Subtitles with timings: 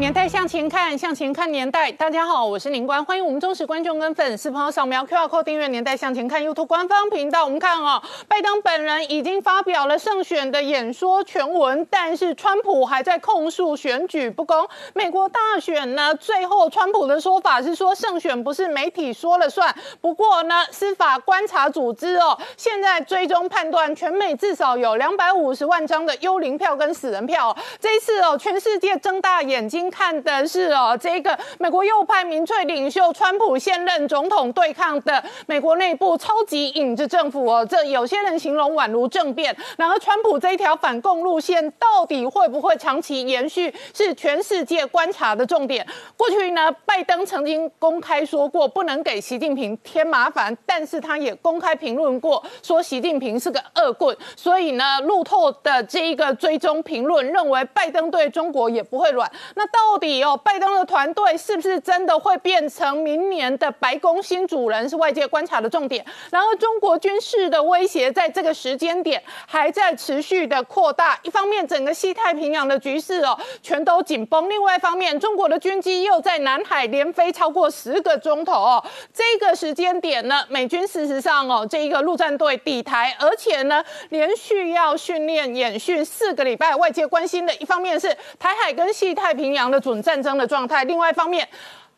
[0.00, 1.92] 年代向前看，向前看年代。
[1.92, 7.44] 大家好，我是宁官，欢迎我们忠实观众跟粉丝朋友扫描 QR Code 订阅《年代向前看》YouTube 官方频道。
[7.44, 14.66] 我们看哦，拜登本人已经发表了胜选的演说全文，但是川普还在控诉选举不公。
[14.94, 19.72] 美国大选呢，最后川普的说法是说胜选不是媒体说了算。
[20.00, 27.54] 不过呢，司法观察组织哦，现在追踪判断，全美至少有两百五十万张的幽灵票跟死人票。
[27.78, 29.89] 这一次哦，全世界睁大眼睛。
[29.90, 39.54] 看的是哦，这个美国右派民粹领袖川普现任总统对抗的美国内部超级影子政府哦，这有些人形容宛如政变。
[39.76, 45.86] 然而，川普这一条反共路线到底会不会长期延续，是全世界观察的重点。
[46.16, 54.16] 过去呢，拜登曾经公开说过不能给习近平添麻烦，但是他也公开评论过说习近平是个恶棍。
[54.36, 59.30] 所以呢，路透的这一个追踪评论认为，拜登对中国也不会软。
[59.54, 66.04] 那到到底哦，拜登的团队是不是真的会变成明年的白宫新主人，是外界观察的重点。
[66.30, 71.18] 然而，中国军事的威胁在这个时间点还在持续的扩大。
[71.22, 78.84] 一方面，整个西太平洋的局势哦全都紧绷；另外一方面，中国的军机又在南海连飞超过十个钟头哦。
[79.14, 86.76] 这个时间点呢，美军事实上哦这一个陆战队抵台，而且呢连续要训练演训四个礼拜。
[86.76, 89.69] 外界关心的一方面是台海跟西太平洋。
[89.70, 91.48] 的准战争的状态，另外一方面。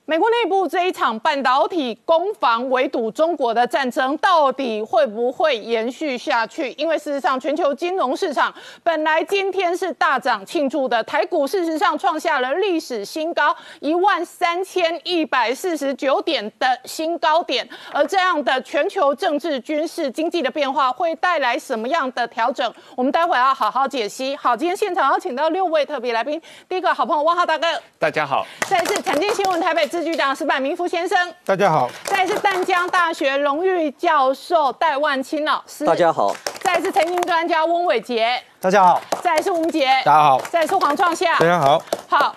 [0.04, 6.72] 美国内部这一场半导体攻防围堵中国的战争，到底会不会延续下去？
[6.72, 17.66] 因为事实上，全球金融市场本来今天是大涨庆祝的，台股事实上创下了历史新高，一万三千一百四十九点的新高点。
[17.92, 22.74] 而这样的全球政治、军事、经济的变化，会带来什么样的调整？
[22.96, 24.34] 我们待会要好好解析。
[24.34, 27.68] 好，今天现场要请到六位特别来宾，第一个好朋友汪浩大哥，
[28.00, 29.88] 大家好；再次财经新闻台北。
[29.92, 41.82] 支局长石柏明夫先生，大家好；再是淡江大学荣誉教授戴万清老师，大家好；再是财经专家翁伟杰，大家好；再是吴杰，大家好；再是黄创夏，大家好。
[42.08, 42.34] 好。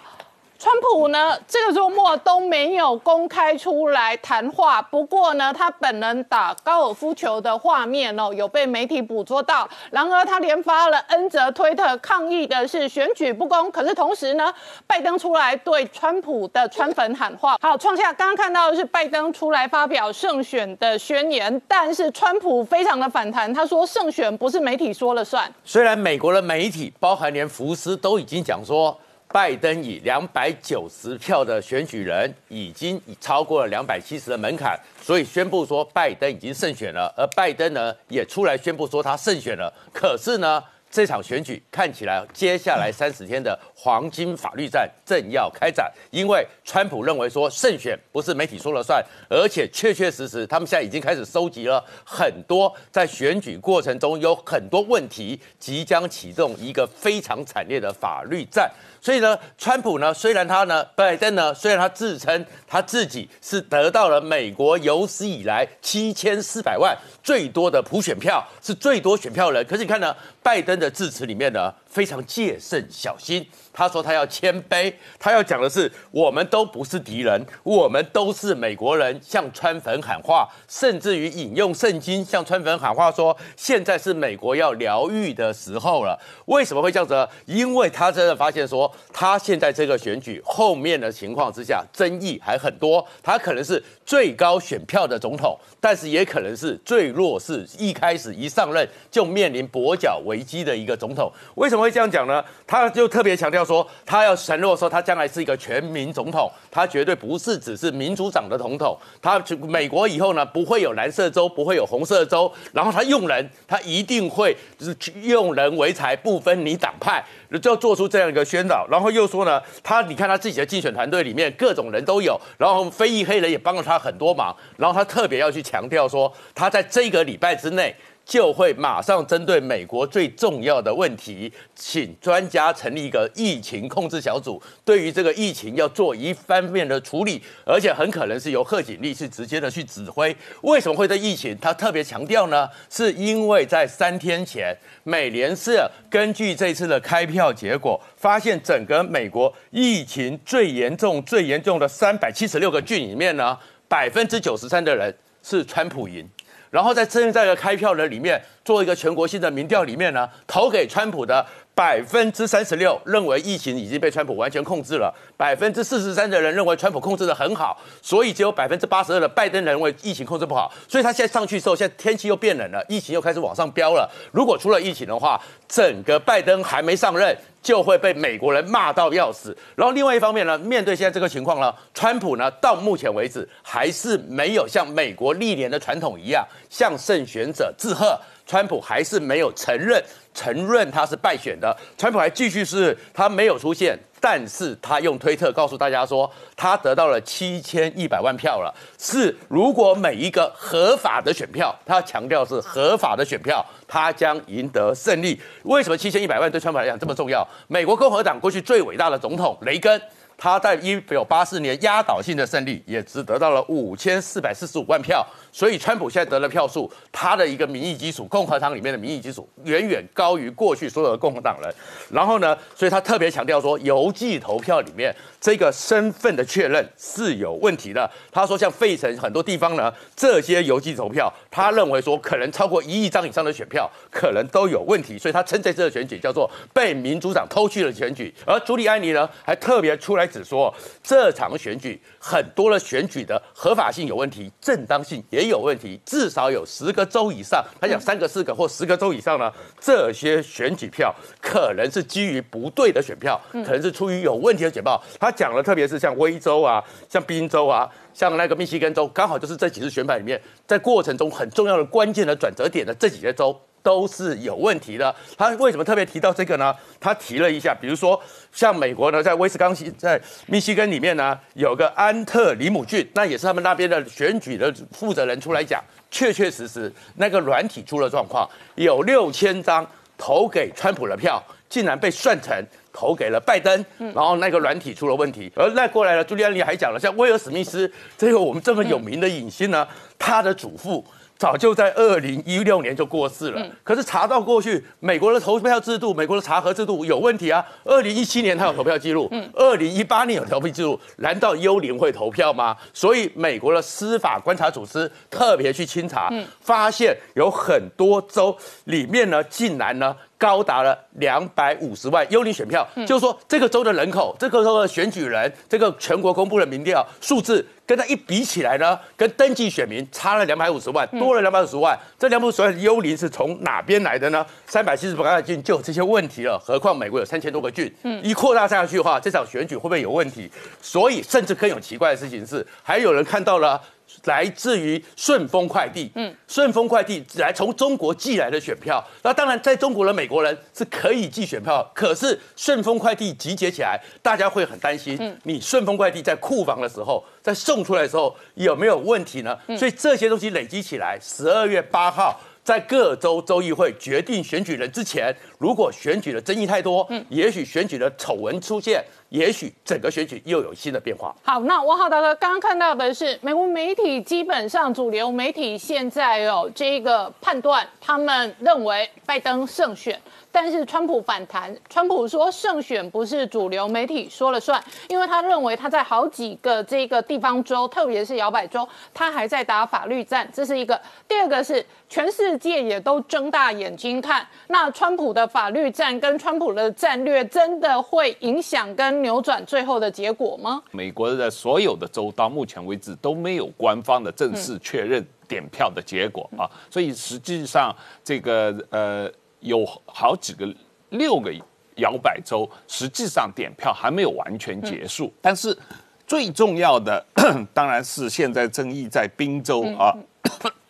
[0.65, 4.81] 川普呢，这个周末都没有公开出来谈话。
[4.81, 9.69] 不过呢，他本人打高尔夫球的画面哦，有被媒体捕捉到。
[9.91, 13.69] 然而，他连发了 N 则推特抗议的是选举不公。
[13.69, 14.51] 可是同时呢，
[14.87, 17.57] 拜登出来对川普的川粉喊话。
[17.61, 25.47] 好，创下刚刚看到的是拜登出来发表胜选的宣言，但是川普非常的反弹，他说胜选不是媒体说了算。
[25.63, 28.99] 虽然美国的媒体，包含连福斯都已经讲说。
[29.35, 37.13] 拜登以两百九十票的选举人，已经超过了两百七十的门槛，所以宣布说拜登已经胜选了。
[37.17, 39.69] 而拜登呢，也出来宣布说他胜选了。
[39.91, 40.63] 可是呢？
[40.91, 45.91] 这场选举看起来，接下来三十天的黄金法律战正要开展。
[46.09, 58.71] 因为川普认为说胜选不是媒体说了算，而且确确实实，他们现在已经开始收集了很多在选举过程中有很多问题，即将启动一个非常惨烈的法律战。
[59.05, 70.89] 所以呢，川普呢，虽然他呢，拜登呢，虽然他自称他自己是得到了美国有史以来七千四百万最多的普选票，是最多选票人，可是你看呢，拜登的。
[70.95, 73.45] 致辞里面呢，非常戒慎小心。
[73.75, 86.17] 他说他要谦卑，他要讲的是我们都不是敌人，我们都是美国人，向川粉喊话，甚至于引用圣经向川粉喊话，说现在是美国要疗愈的时候了。
[86.45, 87.27] 为什么会这样子？
[87.45, 93.05] 因为他真的发现说，他现在这个选举后面的情况之下，争议还很多。
[93.21, 101.29] 他可能是最高选票的总统，但是也可能是最弱势，一开始一上任就面临跛脚危机的一个总统。
[101.55, 102.41] 为什么会这样讲呢？
[102.65, 103.64] 他就特别强调。
[103.65, 108.97] 说他要承诺说他将来是一个全民总统，他绝对不是只是民主党的总统。
[109.21, 112.51] 他美国以后呢不会有蓝色州，不会有红色州。
[112.71, 117.23] 然后他用人，他一定会是用人为才，不分你党派，
[117.61, 118.85] 就做出这样一个宣导。
[118.89, 124.55] 然后又说呢，他你看他自己的竞选团队里面各种人都有，然后非裔黑人也帮了他很多忙。
[124.77, 127.95] 然后他特别要去强调说，他在这个礼拜之内。
[128.25, 140.35] 就会马上针对美国最重要的问题，请专家成立一个疫情控制小组，对于这个疫情要做一方面的处理，而且很可能是由贺锦丽去直接的去指挥。
[140.63, 142.67] 为什么会对疫情他特别强调呢？
[142.89, 153.55] 是因为在三天前，美联社根据这次的开票结果，发现整个美国疫情最严重、最严重的三百七十六个郡里面呢，
[153.87, 156.27] 百分之九十三的人是川普赢。
[156.69, 161.45] 然后在正在的开票的里面，做一个全国性的民调里面呢，投给川普的
[161.75, 170.71] 百分之三十六认为疫情已经被川普完全控制了，百分之四十三的人认为川普控制的很好，所以只有百分之八十二的拜登认为疫情控制不好。
[170.87, 174.09] 所以他现在上去之后，现在天气又变冷了，疫情又开始往上飙了。
[174.31, 175.37] 如果出了疫情的话，
[175.67, 177.35] 整个拜登还没上任。
[177.65, 179.57] 就会被美国人骂到要死。
[179.75, 188.15] 然后另外一方面呢，面对现在这个情况呢，川普呢到目前为止还是没有像美国历年的传统一样向胜选者致贺。
[188.45, 190.03] 川普还是没有承认
[190.33, 191.75] 承认他是败选的。
[191.97, 198.73] 川普还继续是他没有出现，但是他用推特告诉大家说，他得到了七千一百万票了。
[198.99, 203.65] 是如果每一个合法的选票，他强调是合法的选票。
[203.87, 205.39] 他将赢得胜利。
[205.63, 207.47] 为什么七千一百万对川普来讲这么重要？
[207.67, 210.01] 美国共和党过去最伟大的总统雷根。
[210.37, 221.73] 他在一九八四年压倒性的胜利，也只得到了五千四百四十五万票，所以川普现在得了票数，他的一个民意基础，共和党里面的民意基础远远高于过去所有的共和党人。
[222.11, 228.09] 然后呢，所以他特别强调说，邮寄投票里面这个身份的确认是有问题的。
[228.29, 238.33] 他说，像费城很多地方呢，这些邮寄投票，他认为说可能超过一亿张以上的选票，可能都有问题，所以他称这次的选举叫做被民主党偷去的选举。
[238.45, 240.24] 而朱利安尼呢，还特别出来。
[240.25, 240.73] 只说
[241.03, 255.01] 这场选举很多的选举的合法性有问题，正当性也有问题，至少有十个州以上，他讲三个、四个或十个州以上呢，这些选举票可能是基于不对的选票，可能是出于有问题的选票。
[255.19, 263.59] 他讲了，特别是像威州啊、像宾州啊、像那个密西根州，刚好就是这几次选举里面，在过程中很重要的关键的转折点的这几些州。
[263.85, 265.15] 都是有问题的。
[265.37, 266.75] 他为什么特别提到这个呢？
[266.99, 268.19] 他提了一下，比如说
[268.51, 279.87] 像美国呢，在威斯康星、在密西根里面呢，有个安特里姆郡，那也是他们那边的选举的负责人出来讲，确确实实那个软体出了状况，有六千张
[280.17, 281.39] 投给川普的票，
[281.69, 282.51] 竟然被算成
[282.91, 285.51] 投给了拜登，然后那个软体出了问题。
[285.55, 289.87] 而那过来了，朱利安尼还讲了，像威尔史密斯这个我们这么有名的影星呢，
[290.17, 291.05] 他的祖父。
[291.37, 297.65] 早就在二零一六年就过世了，可是查到过去美国的投票制度，美国的查核制度有问题啊。
[297.83, 302.75] 二零一七年他有投票记录，二零一八年有投票记录，难道幽灵会投票吗？
[302.93, 308.55] 所以美国的司法观察组织特别去清查，发现有很多州
[308.85, 310.15] 里面呢，竟然呢。
[310.37, 321.97] 高达了两百五十万幽灵选票，就是说这个州的人口，这个州的选举人，这个全国公布的民调数字，跟他一比起来呢，跟登记选民差了两百五十万，多了两百五十万。
[322.19, 324.45] 这两百五十万幽灵是从哪边来的呢？
[324.67, 327.91] 三百七十八个郡就有这些问题了，何况美国有三千多个郡，
[328.21, 330.51] 一扩大下去的话，这场选举会不会有问题？
[330.81, 333.81] 所以，甚至更有奇怪的事情是，还有人看到了。
[334.25, 349.57] 来自于顺丰快递，嗯，顺丰快递来从中国寄来的选票，那当然在中国的美国人是可以寄选票，可是顺丰快递集结起来，大家会很担心，嗯，你顺丰快递在库房的时候，在送出来的时候有没有问题呢？
[349.77, 352.39] 所以这些东西累积起来，十二月八号。
[352.65, 361.33] 在各州州议会决定选举人之前，如果选举的争议太多，嗯，也许选举的丑闻出现，也许整个选举又有新的变化。
[361.43, 370.19] 好，那我好大哥刚刚看到的是，美国媒体基本上主流媒体现在有这个判断，他们认为拜登胜选。
[370.55, 380.97] 但是川普反弹，川普说胜选不是主流媒体说了算，因为他认为他在好几个这个地方州，特别是摇摆州，他还在打法律战，这是一个。
[381.27, 390.81] 第二个是全世界也都睁大眼睛看，那川普的法律战跟川普的战略真的会影响跟扭转最后的结果吗？
[390.91, 397.93] 美国的所有的州到目前为止都没有官方的正式确认点票的结果啊，所以实际上
[398.23, 399.29] 这个呃。
[399.65, 400.73] 有好几个
[401.09, 401.53] 六个
[401.95, 405.33] 摇摆州，实际上点票还没有完全结束。
[405.41, 405.77] 但是
[406.25, 407.25] 最重要的
[407.73, 410.15] 当然是现在争议在宾州啊。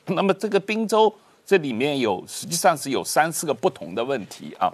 [0.05, 1.13] 那么这个宾州
[1.45, 4.71] 这里面有实际上是有三四个不同的问题啊。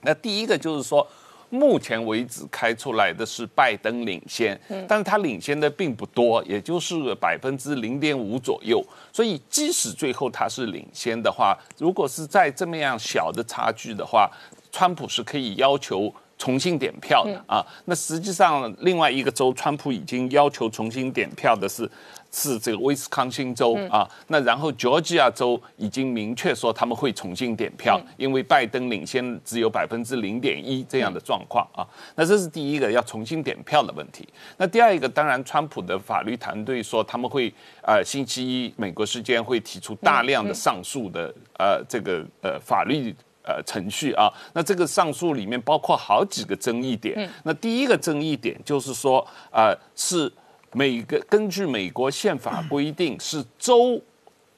[0.00, 1.06] 那第一个就是说，
[1.52, 8.82] 目前为止开出来的是拜登领先，但是他领先的并不多，也就是百分之零点五左右。
[9.12, 14.30] 所以即使最后他是领先的话，如果是在这么样小的差距的话，
[14.72, 16.12] 川普是可以要求。
[16.38, 21.88] 重新点票的啊，那实际上另外一个州，川普已经要求重新点票的是
[22.32, 24.08] 是这个威斯康星州啊。
[24.26, 31.86] 那然后乔治亚州已经明确说他们会重新点票，因为拜登领先只有百分之零点一这样的状况啊。
[32.16, 34.26] 那这是第一个要重新点票的问题。
[34.56, 43.14] 那第二一个，当然川普的法律团队说他们会呃星期一美国时间会提出大量的上诉的呃这个呃法律。
[43.44, 47.28] 呃，程序啊，那这个上诉里面包括好几个争议点。
[47.42, 50.32] 那第一个争议点就是说，呃，是
[50.72, 54.00] 每个根据美国宪法规定，是州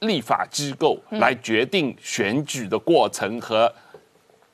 [0.01, 3.73] 立法机构来决定选举的过程和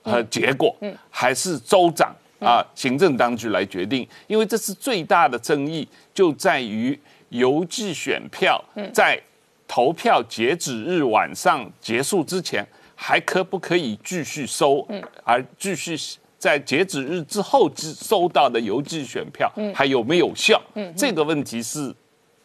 [0.02, 0.74] 和结果，
[1.10, 4.06] 还是州长啊行政当局来决定？
[4.26, 6.98] 因为这是最大的争议，就在于
[7.28, 8.62] 邮寄选票
[8.92, 9.20] 在
[9.68, 12.66] 投票截止日晚上结束之前。
[13.02, 14.84] 还可不可以继续收？
[14.90, 15.96] 嗯，而继续
[16.40, 20.58] 在截止日之后收到的邮寄选票还有没有效？
[20.74, 21.94] 嗯，这个问题是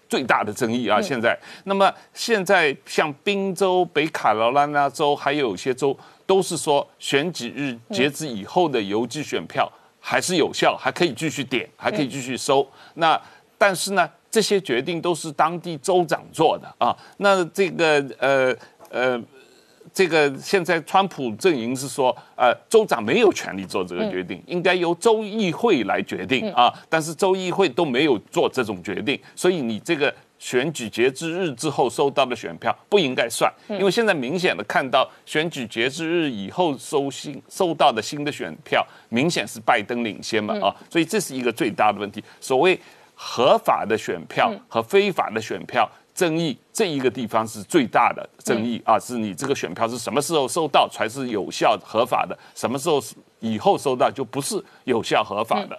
[0.09, 1.01] 最大的争议啊！
[1.01, 9.71] 现在，那么现在像宾州、北卡罗来纳州，还有一些州都是说选举日截止以后的邮寄选票
[10.01, 12.67] 还是有效，还可以继续点，还可以继续收。
[12.95, 13.19] 那
[13.57, 16.93] 但是呢，这些决定都是当地州长做的啊。
[17.19, 18.53] 那这个呃
[18.89, 19.23] 呃。
[19.95, 26.69] 这个现在川普阵营是说，呃，州长没有权利做这个决定，应该由州议会来决定啊。
[26.89, 42.21] 但是州议会都没有做这种决定，所以你这个选举截止日之后收到的选票不应该算，因为现在明显的看到选举截止日以后收新收到的新的选票，明显是拜登领先嘛啊，所以这是一个最大的问题。
[42.41, 42.77] 所谓
[43.13, 45.89] 合法的选票和非法的选票。
[46.15, 53.03] 争议这一个地方是最大的争议啊，是你这个选票是什么时候收到才是有效合法的，什么时候
[53.41, 55.77] 以后收到就不是有效合法的。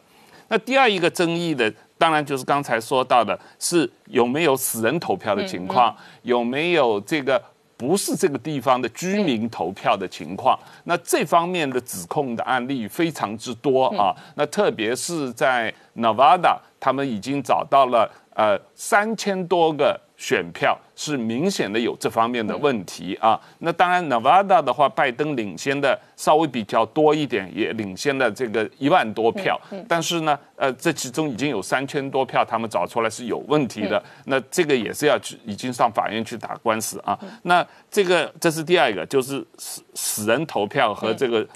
[0.48, 7.42] 那第二一个争议的，当然就是刚才说到的，是有没有死人投票的情况，有没有这个
[7.78, 10.58] 不是这个地方的居民投票的情况。
[10.84, 19.98] 那这方面的指控的案例非常之多啊，那特别是在 Nevada，他们已经找到了呃三千多个。
[20.16, 23.38] 选票是明显的有这方面的问题啊。
[23.58, 29.60] 那当然，Nevada 的话，拜登领先的稍微比较多一点，也领先了这个一万多票。
[29.86, 34.02] 但是呢，呃，这其中已经有三千多票，他们找出来是有问题的。
[34.24, 37.18] 那这个也是要去，已经上法院去打官司啊。
[37.42, 41.46] 那这个这是第二个，就是死死人投票和这个。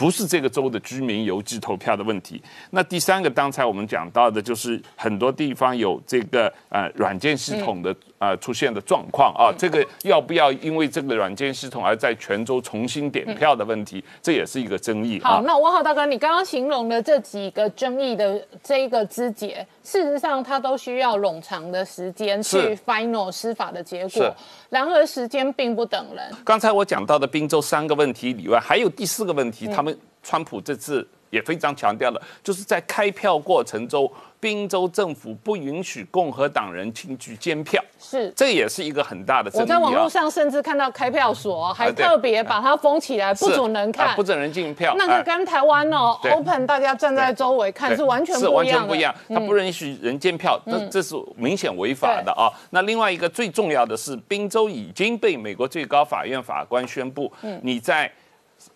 [0.00, 2.42] 不是这个州的居民邮寄投票的问题。
[2.70, 9.50] 那第三个，刚才我们讲到的，就是很多地方有这个呃软件系统的呃出现的状况啊。
[9.58, 15.20] 这个要不要因为这个软件系统而在泉州重新点票的问题，这也是一个争议。
[15.24, 24.32] 好，那汪浩大哥，你刚刚形容的这几个争议的这一个枝节，事实上它都需要冗长的时间去 final 司法的结果。
[24.68, 26.24] 然而时间并不等人。
[26.44, 29.98] 刚才我讲到的滨州三个问题以外，还有第四个问题，他们。
[30.22, 39.50] 川普这次也非常强调了，就是在开票过程中，宾州政府不允许共和党人进去监票，是，这也是一个很大的。
[39.54, 44.94] 我在网络上甚至看到开票所还特别把它封起来，不准人看，不准人进票。
[44.96, 49.14] 那个跟台湾哦，open 大家站在周围看是完全是完全不一样。
[49.28, 52.50] 它不允许人监票，这这是明显违法的啊。
[52.70, 57.32] 那另外一个最重要的是，宾州已经被美国最高法院法官宣布，
[57.62, 58.10] 你在。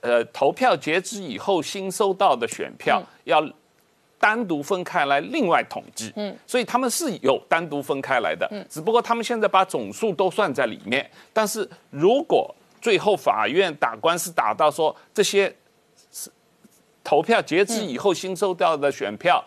[0.04, 3.42] 呃，投票截止以后新收到的选票要
[4.18, 11.10] 单独分开来另外统计，嗯，所以他们是有单独分开来的，嗯，只不过他们现在把总数都算在里面。
[11.32, 15.50] 但是如果最后法院打官司打到说这些
[16.12, 16.30] 是
[17.02, 19.42] 投票截止以后新收到的选票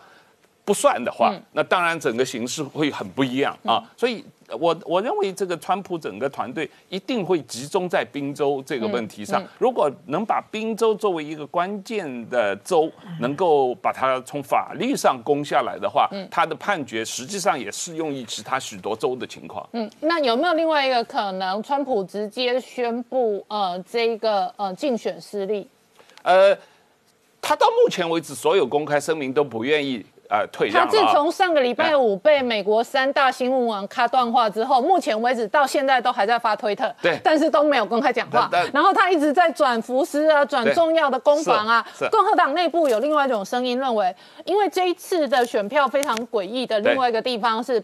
[0.66, 4.26] 不算的话，那当然整个形势会很不一样啊，所以。
[4.60, 9.44] 我我认为这个川普整个团队一定会集中在宾州这个问题上。
[9.58, 12.90] 如果能把宾州作为一个关键的州，
[13.20, 19.68] 能够把它从法律上攻下来的话，他的判决实际上也适用于其他许多州的情况。
[19.74, 25.68] 嗯，那有没有另外一个可能，川普直接宣布呃这个呃竞选失利？
[26.24, 26.58] 呃，
[27.42, 30.06] 他到目前为止所有公开声明都不愿意。
[30.30, 30.86] 呃退他。
[30.86, 38.50] 自从上个礼拜五被美国三大新闻网卡断话之后，目前为止到现在都还在发推特，对但是都没有公开讲话。
[38.74, 41.86] 然后他一直在转福斯啊，转重要的攻防啊。
[42.12, 44.16] 共和党内部有另外一种声音认为，
[44.46, 47.84] 因为这一次的选票非常诡异的另外一个地方是，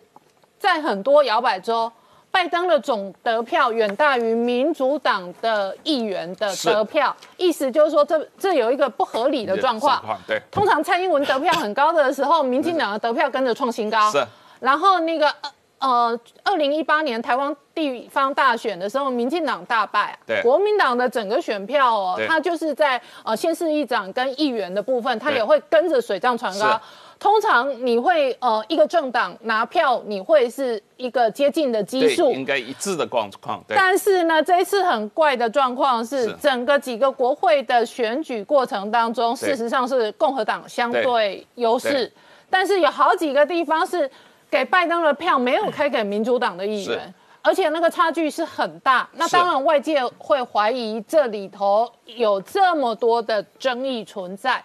[0.58, 1.92] 在很多摇摆州。
[2.34, 10.04] 拜登的总得票远大于民主党的议员的得票，意思就是说这这有一个不合理的状况。
[10.26, 14.12] 对，通常蔡英文得票很高的时候，民进党的得票跟着创新高。
[14.12, 14.26] 是。
[14.60, 15.32] 然后那个
[15.78, 26.80] 呃，二零一八年台湾地方大选的时候，民进党大败、啊，对国民党的整个选票哦对，它就是在呃县市议长跟议员的部分，它也会跟着水涨船高是。
[27.24, 33.64] 通常你会呃一个政党拿票，你会是一个接近的基对，数，应该一致的状况。
[33.66, 36.34] 对，但是呢，这一次很怪的状况是，是。
[36.34, 42.12] 整个几个国会的选举过程当中，事实上是共和党相对优势，
[42.50, 44.12] 但是有好几个地方是
[44.52, 46.92] 给拜登的票没有开给民主党的议是。
[46.92, 47.14] 员。
[47.42, 49.38] 而且那个差距是很大，那是。
[49.38, 54.62] 当然外界会怀疑这里头有这么多的争议存在。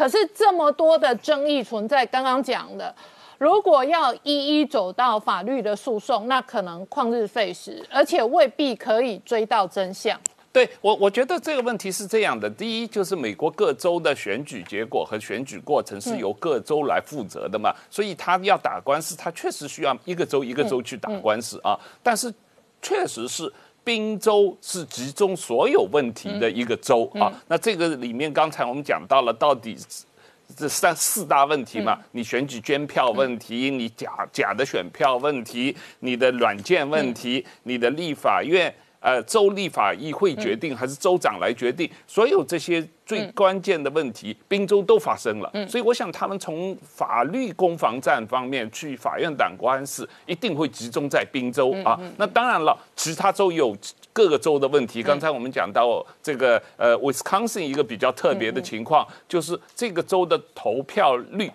[0.00, 2.94] 可是这么多的争议存在，刚刚讲的，
[3.36, 10.18] 如果要一一走到法律的诉讼，那可能旷日费时，而且未必可以追到真相。
[10.50, 21.78] 对我，我觉得这个问题是这样的：第一，就是美国各州的选举结果和选举过程是由各州来负责的嘛，所以他要打官司，他确实需要一个州一个州去打官司啊。
[22.02, 22.32] 但是，
[22.80, 23.52] 确实是。
[23.82, 29.76] 宾州是集中所有问题的一个州啊，那这个里面刚才我们讲到了，到底
[30.56, 38.72] 这三四大问题嘛，你选举捐票问题，你假假的选票问题，你的软件问题，你的立法院。
[39.00, 45.50] 呃，州立法议会决定还是州长来决定，所有这些最关键的问题，宾州都发生了。
[45.66, 51.98] 所以我想，他们从法律攻防战方面去法院打官司，一定会集中在宾州啊。
[52.18, 53.74] 那当然了，其他州有
[54.12, 55.02] 各个州的问题。
[55.02, 61.50] 刚才我们讲到这个呃，Wisconsin 一个比较特别的情况，就是这个州的投票率。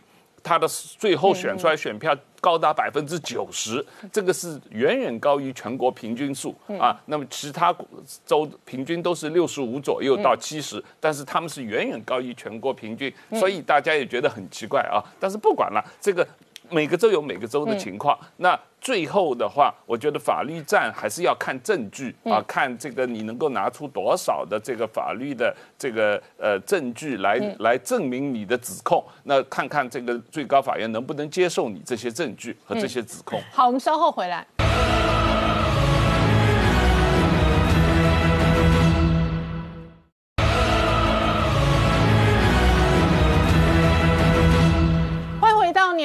[0.47, 3.83] 它的最后选出来选票高达百分之九十，
[4.13, 6.95] 这个是远远高于全国平均数啊。
[7.07, 7.75] 那么其他
[8.23, 15.01] 州平均都是六十五左右到七十，但是他们是远远高于全国平均，所以大家也觉得很奇怪啊。
[15.19, 16.27] 但是不管了，这个
[16.69, 18.59] 每个州有每个州的情况，那。
[18.81, 29.03] 最后的话，我觉得法律战还是要看证据啊，看这个你能够拿出多少的这个法律的这个呃证据来来证明你的指控。
[29.23, 33.41] 那看看这个最高法院能不能接受你这些证据和这些指控。
[33.51, 34.45] 好，我们稍后回来。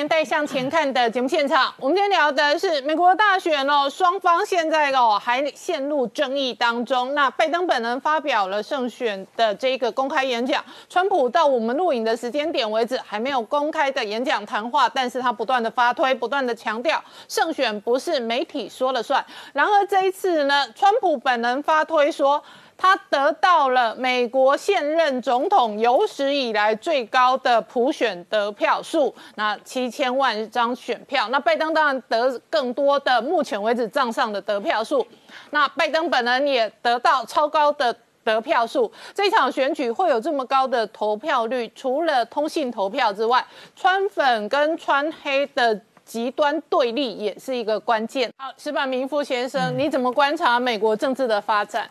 [0.01, 7.15] 年代向前看的节目现场，我们今天聊的是美国大选哦，双方现在哦还陷入争议当中。
[7.15, 19.23] 那拜登本人发表了胜选的这个公开演讲，川普到我们录影的时间点为止还没有公开的演讲谈话，但是他不断的发推，不断的强调胜选不是媒体说了算。
[19.53, 22.43] 然而这一次呢，川普本人发推说。
[22.81, 31.29] 他得到了美国现任总统有史以来最高的普选得票数，那七千万张选票。
[31.29, 35.07] 那拜登当然得更多的，目前为止账上的得票数。
[35.51, 38.91] 那拜登本人也得到超高的得票数。
[39.15, 48.33] 这场选举会有这么高的投票率，除了通信投票之外，川粉跟川黑的极端对立也是一个关键。
[48.39, 51.87] 好，石板明夫先生，你怎么观察美国政治的发展？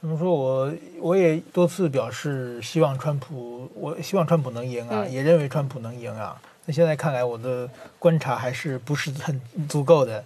[0.00, 0.30] 怎么说？
[0.32, 6.40] 我我也多次表示希望川普，我希望川普能赢啊，嗯也认为川普能赢啊。
[6.66, 10.24] 那现在看来，我的观察还是不是很足够的。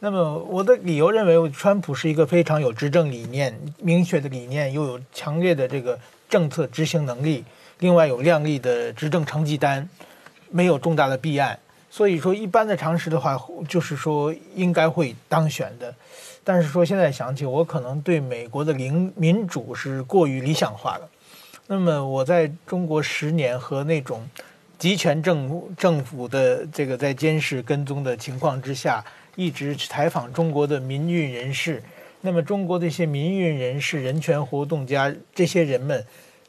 [0.00, 7.42] 那么我的理由认为，川普是一个非常有执政理念、明确的理念，又有强烈的这个政策执行能力，
[7.78, 9.88] 另外有亮丽的执政成绩单，
[10.50, 11.58] 没有重大的弊案。
[11.94, 15.94] 所以说，一般的常识的话，就是说应该会当选的。
[16.42, 21.08] 但是说现在想起，我可能对美国的民民主是过于理想化了。
[21.68, 24.28] 那么我在中国十年和那种
[24.76, 29.04] 集权政政府的这个在监视跟踪的情况之下，
[29.36, 31.80] 一直采访中国的民运人士。
[32.22, 36.04] 那么中国的一些民运人士、人权活动家这些人们，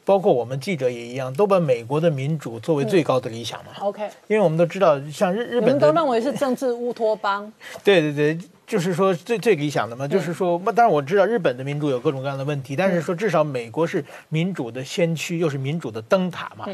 [0.06, 3.72] 包括我们记者也一样，都把美国的民主作为最高的理想嘛。
[3.80, 7.52] OK，因为我们都知道，像日日本都认为是政治乌托邦。
[7.82, 16.66] 对对对，就是说最最理想的嘛，就是说，当然我知道日本的民主有各种各样的问题，但是说至少美国是民主的先驱，又是民主的灯塔嘛。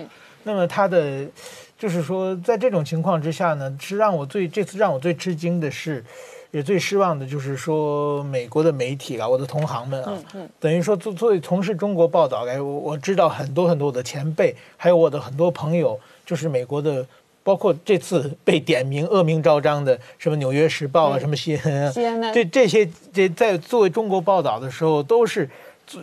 [0.45, 1.25] 那么它的
[1.79, 6.05] 就是说，在这种情况之下呢，是让我最这次让我最吃惊的是，
[6.53, 10.12] 也最失望的，就是说美国的媒体啊，我的同行们啊，
[10.61, 17.05] 等于说作作为从事中国报道，哎，我我知道很多很多的前辈，还有我的很多朋友，就是美国的。
[17.45, 25.51] 包括这次 被点名恶名昭彰的什么《纽约时报》啊，什么 CNN，这这些这在作为中国报道的时候，都是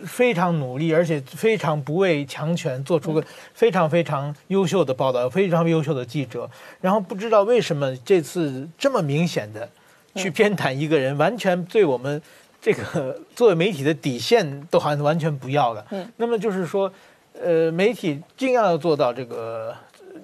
[0.04, 6.46] 非常努力，而且非常不畏强权，做出个非常非常优秀的报道，非常优秀的记者。
[6.78, 9.66] 然后不知道为什么这次这么明显的
[10.14, 12.20] 去偏袒一个人，完全对我们
[12.60, 15.86] 这个 作为媒体的底线都好像完全不要了。
[15.90, 16.92] 嗯，那么就是说，
[17.40, 19.74] 呃，媒体尽量要做到这个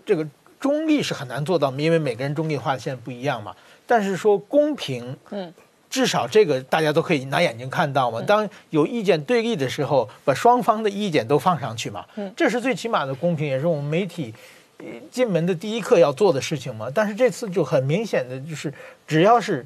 [0.05, 0.27] 这个。
[0.59, 3.55] 中立是很难做到，因为每个人中立划线不一样嘛。
[3.87, 5.53] 但是说公平，嗯，
[5.89, 8.21] 至少这个大家都可以拿眼睛看到嘛。
[8.23, 12.05] 当有意见对立的时候，把双方的意见都放上去嘛。
[12.17, 14.35] 嗯，这是最起码的公平，也是我们媒体
[15.11, 16.91] 进门的第一课要做的事情嘛。
[16.93, 18.73] 但是这次就很明显的就是，
[19.07, 19.65] 只要是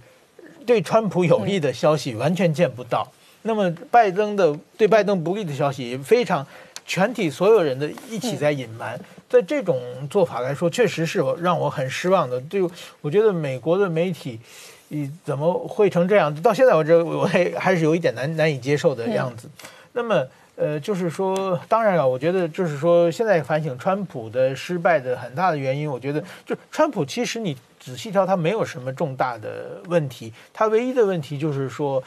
[0.66, 3.02] 对川普有利的消息，完全见不到；
[3.42, 6.46] 那么拜登的对拜登不利的消息，非常
[6.86, 8.98] 全体所有人的一起在隐瞒。
[9.28, 12.40] 在这种做法来说，确实是让我很失望的。
[12.42, 12.68] 就
[13.00, 14.40] 我觉得美国的媒体，
[14.88, 16.34] 你怎么会成这样？
[16.42, 19.48] 到现在我这，我还还是有一点难难以接受的样子。
[19.92, 32.00] 那么，呃，就是说，当然了，我觉得就是说，现在反省川普的失败的很大的原因，我觉得就川普其实你仔细挑，他没有什么重大的问题，他唯一的问题就是说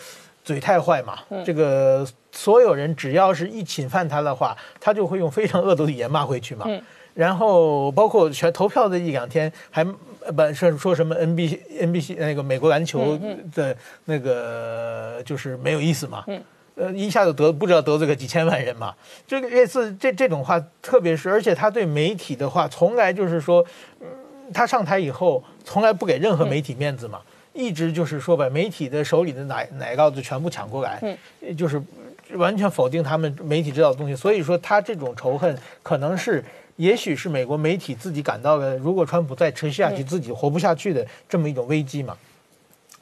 [0.43, 1.17] 嘴太坏嘛。
[1.43, 6.65] 这个所有人只要是一侵犯他的话，他就会用非常恶毒的语言骂回去嘛。
[7.15, 13.19] 然后包括全投票的一两天，还不是说什么 N B N B C 那个美国篮球
[13.53, 16.23] 的那个就是没有意思嘛？
[16.75, 18.95] 呃，一下子得不知道得罪个几千万人嘛？
[19.27, 23.63] 这个类似这这种话，特别是而且他对媒体的话，从来就是说，
[24.51, 27.21] 他上台以后从来不给任何媒体面子嘛，
[27.53, 30.99] 一直就是说把媒体的手里的奶奶酪子全部抢过来，
[31.56, 31.79] 就是
[32.34, 34.15] 完全否定他们媒体知道的东西。
[34.15, 36.43] 所以说他这种仇恨可能是。
[36.77, 42.17] 也许是美国媒体自己感到了，如果川普再持续下去，自己活不下去的这么一种危机嘛。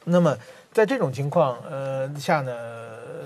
[0.04, 0.36] 那么
[0.70, 2.54] 在这种情况呃下呢，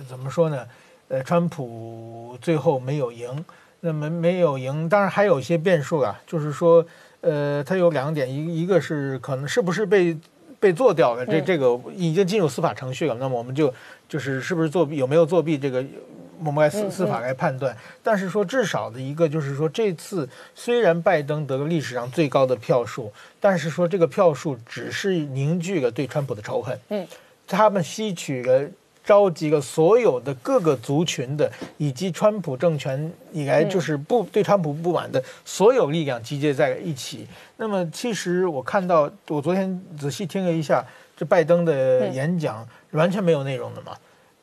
[0.09, 0.65] 怎么说呢？
[1.09, 3.45] 呃，川普最后没有赢，
[3.81, 6.87] 那么没有赢，当然还有一些变数啊，就是说，
[7.27, 10.17] 呃，他有两点，一一个是可能是不是被
[10.59, 13.73] 被做掉了，这这个已经进入司法程序了，那么我们就
[14.09, 15.85] 就是是不是作弊，有没有作弊这个。
[16.45, 23.11] 我们来司司法来判断，但是说至少的一个就是说，这次虽然拜登得了历史上最高的票数，
[23.41, 26.79] 但是说这个票数只是凝聚了对川普的仇恨。
[26.91, 27.07] 嗯，
[27.47, 28.69] 他们吸取了、
[29.07, 37.25] 召集了所有的各个族群的，以及川普政权以来就是不对川普不满的所有力量集结在一起。
[37.57, 40.85] 那么，其实我看到，我昨天仔细听了一下
[41.17, 43.93] 这拜登的演讲，完全没有内容的嘛。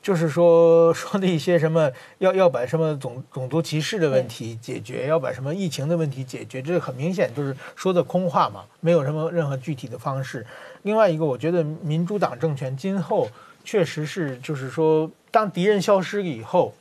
[0.01, 10.45] 就是说说那些什么要要把什么种种族歧视的问题解决，要把什么疫情的问题解决，这很明显就是说的空话嘛，没有什么任何具体的方式。
[10.81, 13.29] 另外一个，我觉得民主党政权今后
[13.63, 16.73] 确实是就是说，当敌人消失以后，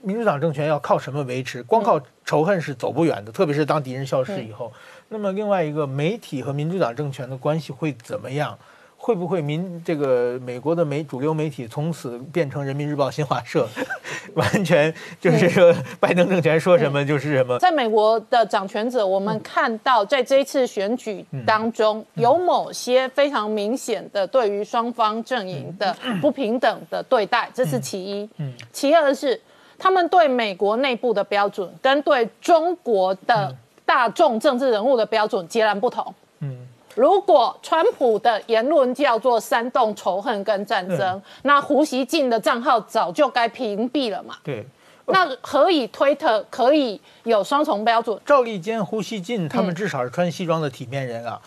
[0.00, 1.62] 民主党政权要靠什么维持？
[1.62, 4.72] 光靠仇恨是走不远的，特别是当敌人消失以后。
[5.08, 8.58] 那么另外一个，媒体和民主党政权的关系会怎么样？
[9.04, 13.68] 会不会民这个美国的媒主流媒体从此变成人民日报、新华社，
[14.34, 17.58] 完全就是说拜登政权说什么就是什么？
[17.58, 28.30] 在美国的掌权者，我们看到在这一次选举当中，有某些非常明显的对于双方阵营的不平等的对待，这是其一。
[28.36, 29.38] 嗯，其二是
[29.76, 33.52] 他们对美国内部的标准跟对中国的
[33.84, 36.14] 大众政治人物的标准截然不同。
[36.38, 36.68] 嗯。
[36.94, 44.36] 如果川普的言论叫做煽动仇恨跟战争，那胡锡进的账号早就该屏蔽了嘛？
[44.44, 44.66] 对，
[45.06, 48.18] 那何以推特可以有双重标准？
[48.26, 51.40] 赵立坚、胡锡进他们至少是穿西装的体面人啊，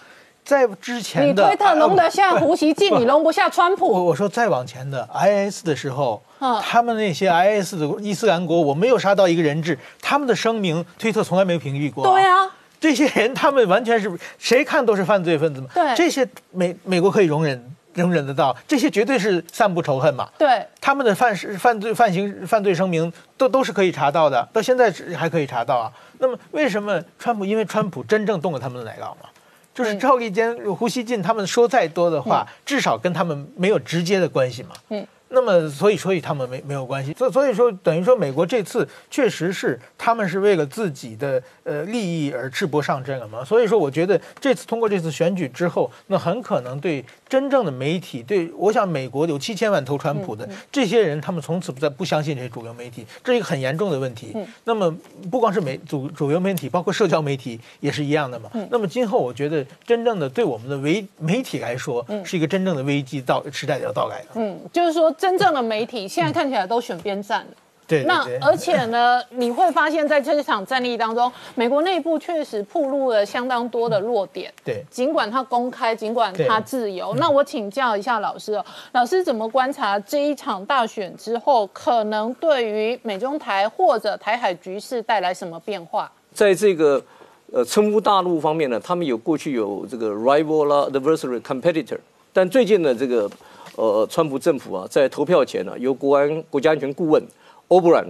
[0.43, 3.87] 在之前的你推特容得下胡锡进，你容不下川普。
[3.87, 6.21] 我我说再往前的 IS 的时候，
[6.61, 12.03] 他们那些 IS 的伊斯兰国，我没有杀到一个人质，他们的声明推特从来没有屏蔽过。
[12.03, 12.49] 对啊。
[12.85, 15.67] 这些人，他们完全是谁看都是犯罪分子嘛？
[15.73, 20.29] 对，这些美美国可以容忍容忍得到，这些绝对是散布仇恨嘛？
[20.37, 25.91] 对，他们的犯事、犯罪、犯行、犯罪声明都都是可以查到的，到现在还可以查到啊。
[26.19, 27.43] 那么为什么川普？
[27.43, 29.27] 因为川普真正动了他们的奶酪嘛？
[29.73, 34.69] 就是赵立坚、胡锡进他们说再多的话，至少跟他们没有直接的关系嘛？
[34.89, 35.07] 嗯。
[35.35, 43.43] 那么所以所以他们没没有关系，所所以说等于说美国这次确实是他们是为了自己的呃利益而赤膊上阵了嘛。
[43.43, 54.33] 所以说我觉得这次通过这次选举之后，那很可能对真正的媒体，对我想美国有七千万投川普的这些人，他们从此不再不相信这些主流媒体，这是一个很严重的问题。
[54.63, 54.89] 那么
[55.29, 58.49] 不光是媒主主流媒体，包括社交媒体也是一样的嘛。
[58.71, 64.29] 那么今后我觉得真正的对我们的媒媒体来说，是一个真正的危机到时代要到来的。
[64.35, 67.47] 嗯，就是说真正的媒体现在看起来都选边站了。
[67.87, 74.53] 对，对那而且呢， 你会发现在这场战役当中，美国内部确实暴露了相当多的弱点。
[74.63, 86.11] 对尽管它公开，尽管它自由，那我请教一下老师哦，老师怎么观察这一场大选之后，可能对于美中台或者台海局势带来什么变化？
[86.33, 87.03] 在这个
[87.51, 91.97] 呃称呼大陆方面呢，他们有过去有这个 rival 啦、adversary、competitor，
[92.31, 93.29] 但最近的这个
[93.75, 97.23] 呃川普政府啊，在投票前呢、由国安国家安全顾问
[97.67, 98.07] O'Brien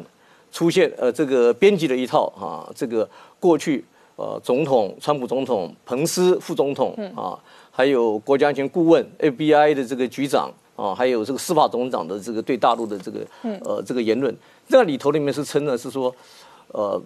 [0.51, 3.07] 出现呃这个编辑了一套啊，这个
[3.39, 3.83] 过去
[4.15, 7.37] 呃总统川普总统、彭斯副总统啊，
[7.71, 13.19] 还有国家安全顾问 FBI 的这个局长啊，还有这个司法总长的这个对大陆的这个
[13.63, 14.35] 呃这个言论，
[14.67, 16.13] 那里头里面是称呢是说
[16.69, 17.01] 呃。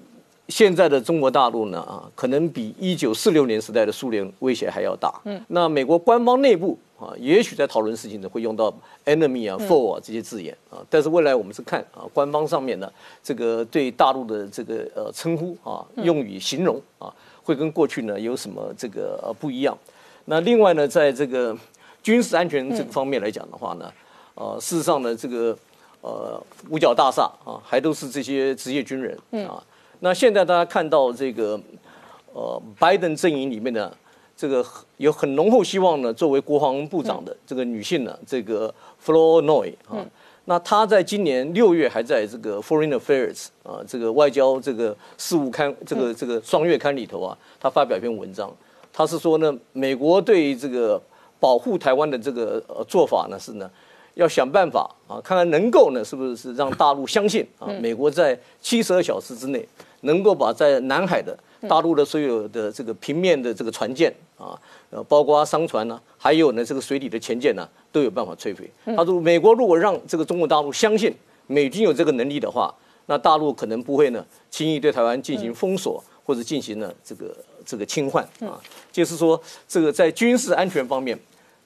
[0.51, 5.13] 现在的中国大陆呢，啊，可能比一九四六年时代的苏联威胁还要大。
[5.25, 8.69] 嗯，那美国官方内部啊，也许在讨论事情呢，会用到
[9.05, 10.83] enemy 啊、foe 啊这些字眼啊。
[10.89, 12.91] 但是未来我们是看啊，官方上面呢，
[13.23, 19.77] 这个对大陆的这个呃称呼啊，用语形容啊，会跟过去呢有什么这个呃不一样。
[20.25, 21.57] 那另外呢，在这个
[22.03, 23.91] 军事安全这个方面来讲的话呢，
[24.35, 25.57] 呃，事实上呢，这个
[26.01, 29.63] 呃五角大厦啊，还都是这些职业军人啊。
[30.01, 31.59] 那现在大家看到这个，
[32.33, 33.91] 呃，拜登阵营里面呢，
[34.39, 38.73] 这个有很浓厚希望呢，作为国防部长的这个女性呢，这个
[39.06, 39.99] Flournoy 啊，
[40.45, 48.49] 那她在今年六月还在这个 Foreign Affairs 啊，这个外交这个事务刊这个这个双月刊里头啊，她发表一篇文章，
[48.93, 51.02] 她是说呢，美国对这个
[51.38, 53.69] 保护台湾的这个呃做法呢是呢。
[54.15, 59.65] 要想办法啊，看看能够呢，是不是是让大陆相信啊，美国在七十二小时之内
[60.01, 64.59] 能够把在南海的大陆的所有的这个平面的这个船舰啊，
[64.89, 68.69] 呃，包括商船呢，还有呢这个水底的潜舰呢，都有办法摧毁。
[68.95, 71.13] 他说，美国如果让这个中国大陆相信
[71.47, 72.73] 美军有这个能力的话，
[73.07, 77.35] 那大陆可能不会呢轻易对台湾进行封锁或者进行呢这个
[77.65, 78.59] 这个侵犯啊，
[78.91, 81.17] 就是说这个在军事安全方面。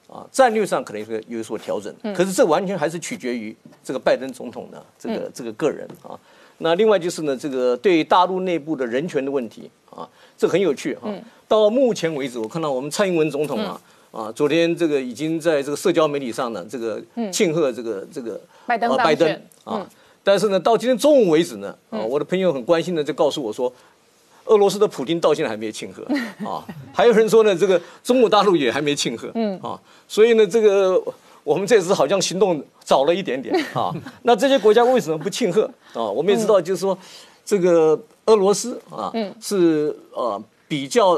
[0.06, 6.12] 啊，战略上可能会有所调整，可是这完全还是取决于这个拜登总统的这个这个个人啊。
[6.58, 11.12] 那另外就是呢，这个对大陆内部的人权的问题啊，这很有趣啊。
[11.48, 19.86] 到目前为止，我看到我们蔡英文总统啊啊，昨天这个已经在这个社交媒体上呢，这个庆贺这个这个拜登拜登啊，
[20.22, 23.72] 但是呢，到今天中午为止呢，啊，我的朋友很关心的就告诉我说。
[24.46, 26.04] 俄罗斯的普京到现在还没有庆贺
[26.46, 26.62] 啊，
[26.92, 29.58] 还有人说呢，这个中国大陆也还没庆贺，嗯。
[29.62, 31.02] 啊，所以呢，这个
[31.44, 33.94] 我们这次好像行动早了一点点 啊。
[34.22, 36.02] 那这些国家为什么不庆贺啊？
[36.02, 36.98] 我们也知道，就是说
[37.44, 41.16] 这个俄罗斯啊，是呃比较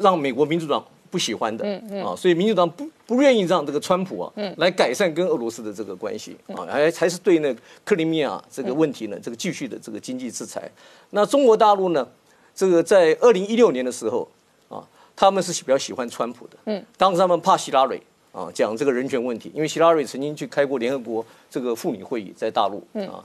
[0.00, 1.64] 让美国民主党不喜欢的
[2.04, 10.70] 啊，所以民主党不不愿意让这个川普啊来改善跟俄罗斯的这个关系啊，还还是对那克里米亚这个问题呢，这个继续的这个经济制裁。
[11.10, 12.06] 那中国大陆呢？
[12.54, 14.28] 这个在二零一六年的时候
[14.68, 14.82] 啊，
[15.14, 16.56] 他们是比较喜欢川普的。
[16.64, 18.02] 嗯，当时他们怕希拉蕊
[18.38, 23.24] 啊，讲这个人权问题，因为希拉瑞曾经去开过联合国这个妇女会议，在大陆啊。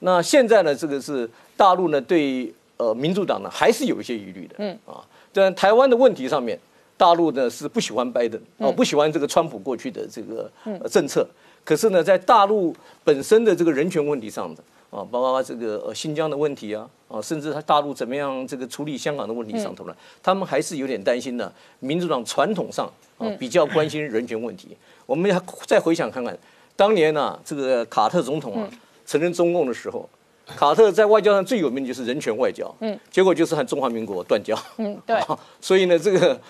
[0.00, 4.56] 那现在呢，这个是大陆呢对呃民主党呢还是有一些疑虑的。
[4.58, 5.00] 嗯啊，
[5.32, 6.58] 在台湾的问题上面，
[6.98, 10.50] 大陆呢是不喜欢拜登啊，不喜欢这个川普过去的这个
[10.90, 11.26] 政策。
[11.64, 14.62] 可是呢，在大陆本身的这个人权问题上的。
[14.90, 19.94] 啊，包括这个呃新疆的问题啊，啊，甚至他大陆怎么样这个处理香港的问题上头呢？
[20.20, 21.52] 他们还是有点担心的。
[21.78, 24.76] 民主党传统上啊比较关心人权问题。
[25.06, 26.36] 我们要再回想看看，
[26.74, 28.68] 当年呢这个卡特总统啊
[29.06, 30.08] 承认中共的时候，
[30.44, 32.74] 卡特在外交上最有名的就是人权外交。
[32.80, 34.58] 嗯，结果就是和中华民国断交。
[34.78, 35.16] 嗯，对。
[35.60, 36.40] 所以呢，这个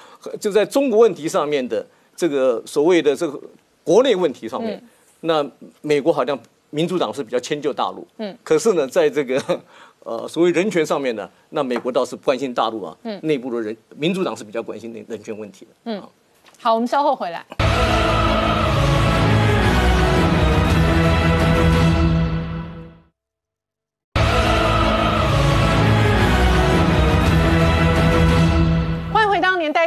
[0.40, 3.38] 就在中国问题上面的这个所谓的这个
[3.84, 4.82] 国内问题上面，
[5.20, 5.46] 那
[5.82, 6.38] 美国好像。
[6.70, 9.40] 民主党是比较迁就大陆，嗯，可是呢，在这个
[10.04, 16.02] 呃所谓人权上面呢，那美国倒是关心大陆啊，嗯，内部的人，民主党是比较关心那人权问题的，嗯，
[16.58, 17.44] 好，我们稍后回来。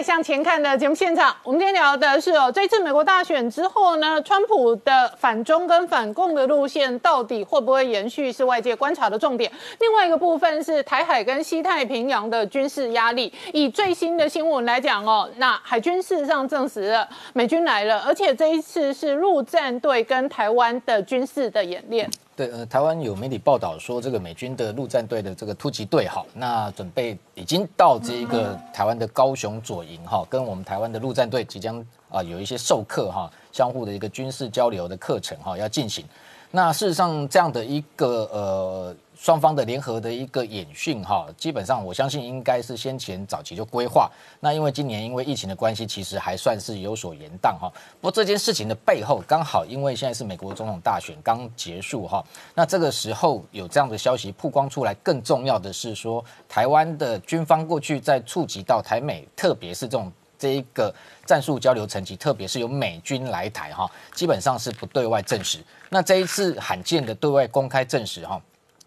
[0.04, 9.50] 向前看的节目现场，我们今天聊的是哦，这次美国大选之后呢，川普的反中跟反共的路线到底会不会延续，是外界观察的重点。
[9.80, 13.34] 另外一个部分是台海跟西太平洋的军事压力。
[13.54, 22.10] 以最新的新闻来讲哦，那海军事实上证实了美军来了，而且这一次是陆战队跟台湾的军事的演练。
[22.36, 36.04] 对，呃，台湾有媒体报道说，这个美军的陆战队的这个突击队，哈，那准备已经到这一个台湾的高雄左营，哈，跟我们台湾的陆战队即将啊有一些授课，哈，相互的一个军事交流的课程，哈，要进行。
[36.50, 38.96] 那事实上，这样的一个呃。
[39.24, 44.12] 双方的联合的一个演训，哈，基本上我相信应该是先前早期就规划。
[44.42, 47.72] 那因为今年因为疫情的关系，其实还算是有所延宕，哈。
[48.02, 52.22] 不过这件事情的背后，刚好因为现在是美国总统大选刚结束，哈。
[52.54, 60.94] 那这个时候有这样的消息曝光出来，更重要的是说，台湾的军方过去在触及到台美，特别是这种这一个
[61.26, 65.60] 战术交流层级，特别是有美军来台，哈，基本上是不对外证实。
[65.88, 68.42] 那这一次罕见的对外公开证实，哈。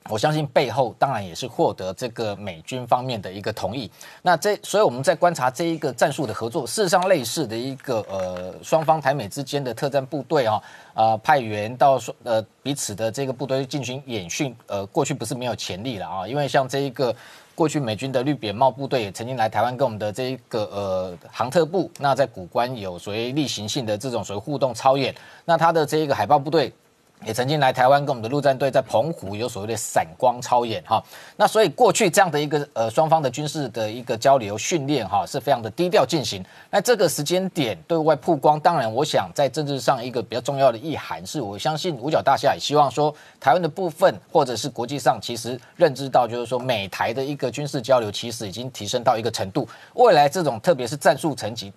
[0.09, 3.91] 我相信背后当然也是获得这个美军方面的一个同意。
[4.23, 10.63] 那这，所以我们在观察这一个战术的合作，事实上类似的一个呃双方台美之间的特战部队啊，
[10.95, 17.15] 啊派员到呃彼此的这个部队进行演训，呃过去不是没有潜力了啊，因为像这一个
[17.55, 25.15] 过去美军的绿扁帽部队也曾经来台湾跟我们的这一个呃航特部，那在古关有所谓例行性的这种所谓互动操演，
[25.45, 26.73] 那他的这一个海豹部队。
[27.25, 31.03] 也曾经来台湾跟我们的陆战队在澎湖有所谓的闪光超演哈，
[31.37, 36.45] 那所以过去这样的一个呃双方的军事的一个交流训练哈是非常的低调进行。
[36.71, 51.73] 那这个时间点对外曝光，当然我想在政治上一个比较重要的意涵是，我相信五角大厦也希望说台湾的部分或者是国际上其实认知到就是说美台的一个军事交流其实已经提升到一个程度，未来这种特别是战术层级。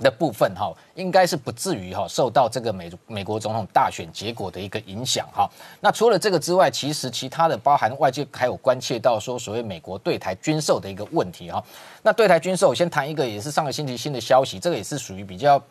[0.00, 5.48] 的部分哈，应该是不至于哈受到这个美美国总统大选结果的一个影响哈。
[5.80, 11.62] 那除了这个之外，其实其他的包含外界还有关切到说所谓美国对台军售的一个问题哈。
[12.02, 15.62] 那对台军售，我先谈一个也是上个星期新的消息，这个也是属于比较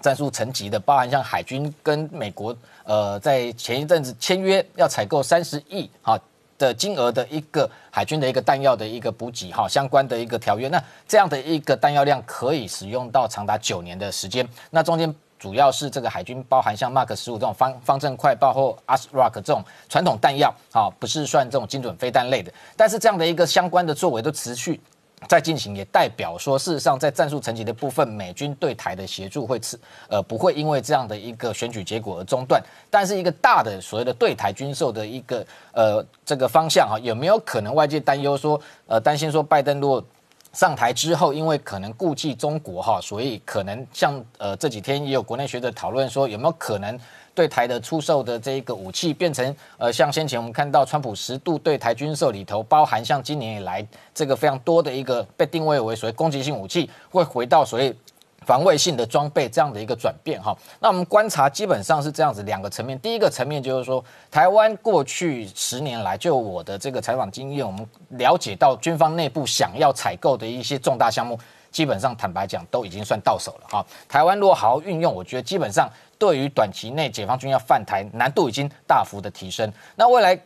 [0.00, 6.18] 战术层级的，包含像海军跟美国呃在前一阵子签约要采购三十亿哈。
[6.62, 14.46] 的金额的一个海军的一个弹药的一个补给哈，相关的一个条约，那这样的一个弹药量可以使用到长达九年的时间。
[14.70, 22.52] 那中间主要是这个海军包含像 Mark 十五这种方方阵快爆或 ASRock 这种传统弹药，啊，不是算这种精准飞弹类的。
[22.76, 24.80] 但是这样的一个相关的作为都持续。
[25.28, 32.62] 在进行也代表说，事实上在战术层级的部分，美军对台的协助会持呃不会因为这样的一个选举结果而中断。
[32.90, 40.04] 但是一个大的所谓的对台军售的一个呃这个方向啊，有没有可能外界担忧说呃担心说拜登如果
[40.52, 46.98] 上台之后，因为可能顾忌中国哈，所以可能像呃这几天也有国内学者讨论说有没有可能。
[47.34, 53.82] 对台的出售的这一个武器，变成呃，像先前我们看到川普十度对台军售里头，包含像今年以来
[54.14, 57.96] 这个非常多的一个被定位为所谓攻击性武器，会回到所谓
[58.44, 60.56] 防卫性的装备这样的一个转变哈。
[60.80, 71.38] 那我们观察基本上是这样子两个层面，第一个层面就是说，台湾过去十年来，就我的这个采访经验，我们了解到军方内部想要采购的一些重大项目，
[71.70, 73.86] 基本上坦白讲都已经算到手了哈。
[74.08, 75.88] 台湾如果好好运用，我觉得基本上。
[76.18, 79.68] 对于短期内解放军要犯台难度已经大幅的提升。
[79.96, 80.40] 那未来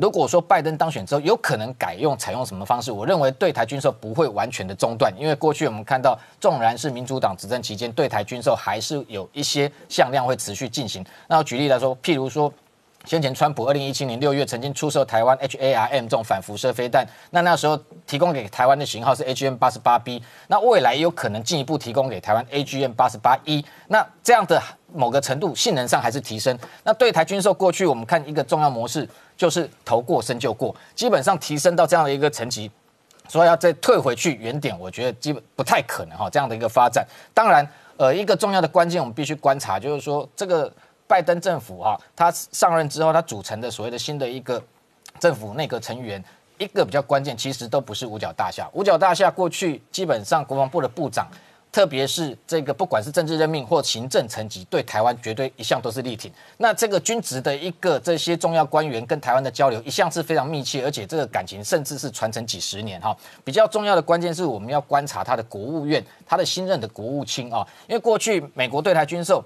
[0.00, 11.04] 如果说拜登当选之后有可能改用采用什么方式，我认为对台军售不会完全的中断，因为过去我们看到，纵然是民主党执政期间，对台军售还是有一些向量会持续进行。
[11.28, 12.52] 那举例来说，譬如说。
[13.04, 24.60] 先前，川普二零一七年六月曾经出售台湾 HARM 这种反辐射飞弹，那那时候提供给台湾的型号是 AGM 八十八 B，那未来有可能进一步提供给台湾 AGM 八十八 E，那这样的
[24.92, 26.58] 某个程度性能上还是提升。
[26.82, 32.70] 那对台军售过去我们看一个重要模式就是投过深就过，基本上提升到这样的一个层级，
[33.28, 36.30] 说要再退回去原点，我觉得基本不太可能哈。
[36.30, 40.72] 这样的一个发展，当然，呃，一个重要的关键我们必须观察，就是说这个。
[41.08, 44.60] 拜登政府哈，他上任之后，他组成的所谓的新的一个
[45.20, 46.20] 政府内阁成员，
[46.58, 48.68] 一个比较关键，其实都不是五角大厦。
[48.72, 51.28] 五角大厦过去基本上国防部的部长，
[51.72, 56.32] 特别是这个不管是政治任命或行政层级，对台湾绝对一向都是力挺。
[56.56, 63.14] 那这个军职的一个这些重要官员跟台湾的交流，一向是非常密切，而且这个感情甚至是传承几十年哈。
[63.44, 69.44] 比较重要的关键是我们要观察他的国务院，他的新任的国务卿啊，因为过去美国对台军售。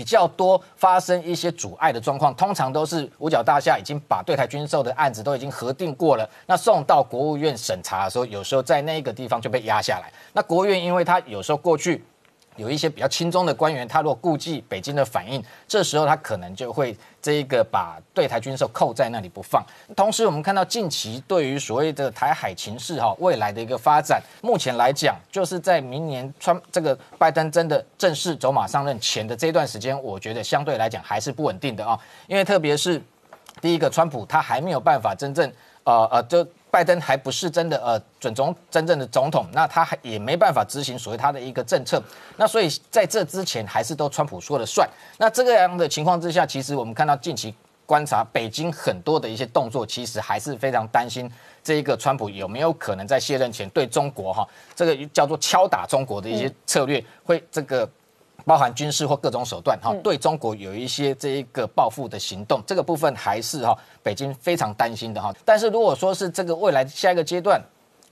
[0.00, 10.10] 比较多发生一些阻碍的状况，通常都是五角大厦已经把对台军售的案子都已经核定过了，那送到国务院审查的时候，有时候在那个地方就被压下来。
[10.32, 12.02] 那国务院因为他有时候过去。
[12.60, 19.64] 有一些比较轻松的官员，他如果顾忌北京的反应，这时候他可能就会这一个把对台军售扣在那里不放。
[19.96, 33.00] 同时，我们看到近期对于所谓的台海情势哈未来的一个发展，目前来讲，就是在明年川这个拜登真的正式走马上任前的这段时间，我觉得相对来讲还是不稳定的啊，因为特别是
[33.62, 35.50] 第一个，川普他还没有办法真正
[35.84, 36.46] 呃呃就。
[36.70, 42.02] 拜登还不是真的呃准总真正的总统，那他还也没办法执行所谓他的一个政策，
[42.36, 44.88] 那所以在这之前还是都川普说了算。
[45.18, 47.54] 那这个样的情况之下，其实我们看到近期
[47.84, 51.30] 观察北京很多的一些动作，其实还是非常担心
[51.62, 57.88] 这一个川普有没有可能在卸任前对中国哈这个叫做敲打中国的一些策略会这个。
[58.44, 65.34] 包含军事或各种手段，哈，对中国有一些这一个报复的行动，这个部分还是哈北京非常担心的哈。
[65.44, 67.62] 但是如果说是这个未来下一个阶段，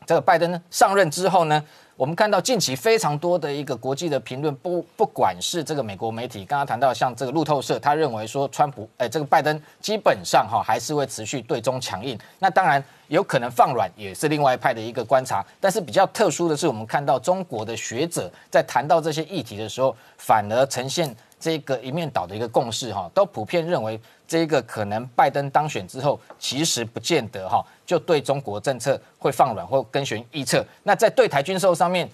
[0.06, 1.62] 这个拜登上任之后呢？
[1.98, 12.16] 我们看到近期非常多的一个国际的评论，不不管是这个美国媒体，刚刚谈到像这个路透社，他认为说川普，哎，这个拜登基本上哈还是会持续对中强硬。
[12.38, 15.44] 那当然有可能放软，也是另外一派的一个观察。
[15.58, 27.64] 但是比较特殊的是，我们看到中国的学者在谈到这些议题的时候，反而呈现这个一面倒的一个共识哈，都普遍认为这个可能拜登当选之后，其实不见得哈。
[27.86, 30.64] 就对中国政策会放软或跟循预测。
[30.82, 32.06] 那在对台军售上面，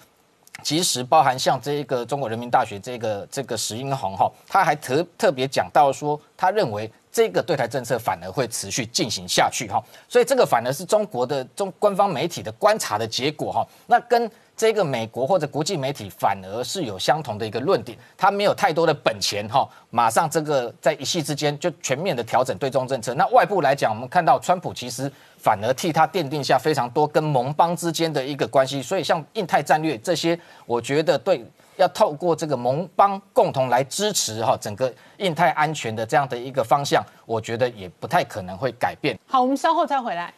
[0.63, 9.83] 其实包含像这一个中国人民大学这个这个石英红哈，他还特特别讲到说，他认为这个对台政策反而会持续进行下去哈。
[10.07, 13.67] 所以这个反而是中国的中官方媒体的观察的结果哈。
[13.87, 23.13] 那跟这个美国或者国际媒体反而是有相同的一个论点，他没有太多的本钱哈，马上这个在一夕之间就全面的调整对中政策。
[23.15, 25.11] 那外部来讲，我们看到川普其实。
[25.37, 30.35] 反而替他奠定下非常多跟盟邦之间的一个关系，所以像印太战略这些，
[30.65, 31.45] 我觉得对
[31.75, 39.15] 要透过这个盟邦共同来支持哈整个印太安全的这样的一个方向，我觉得也不太可能会改变。
[39.27, 40.33] 好，我们稍后再回来。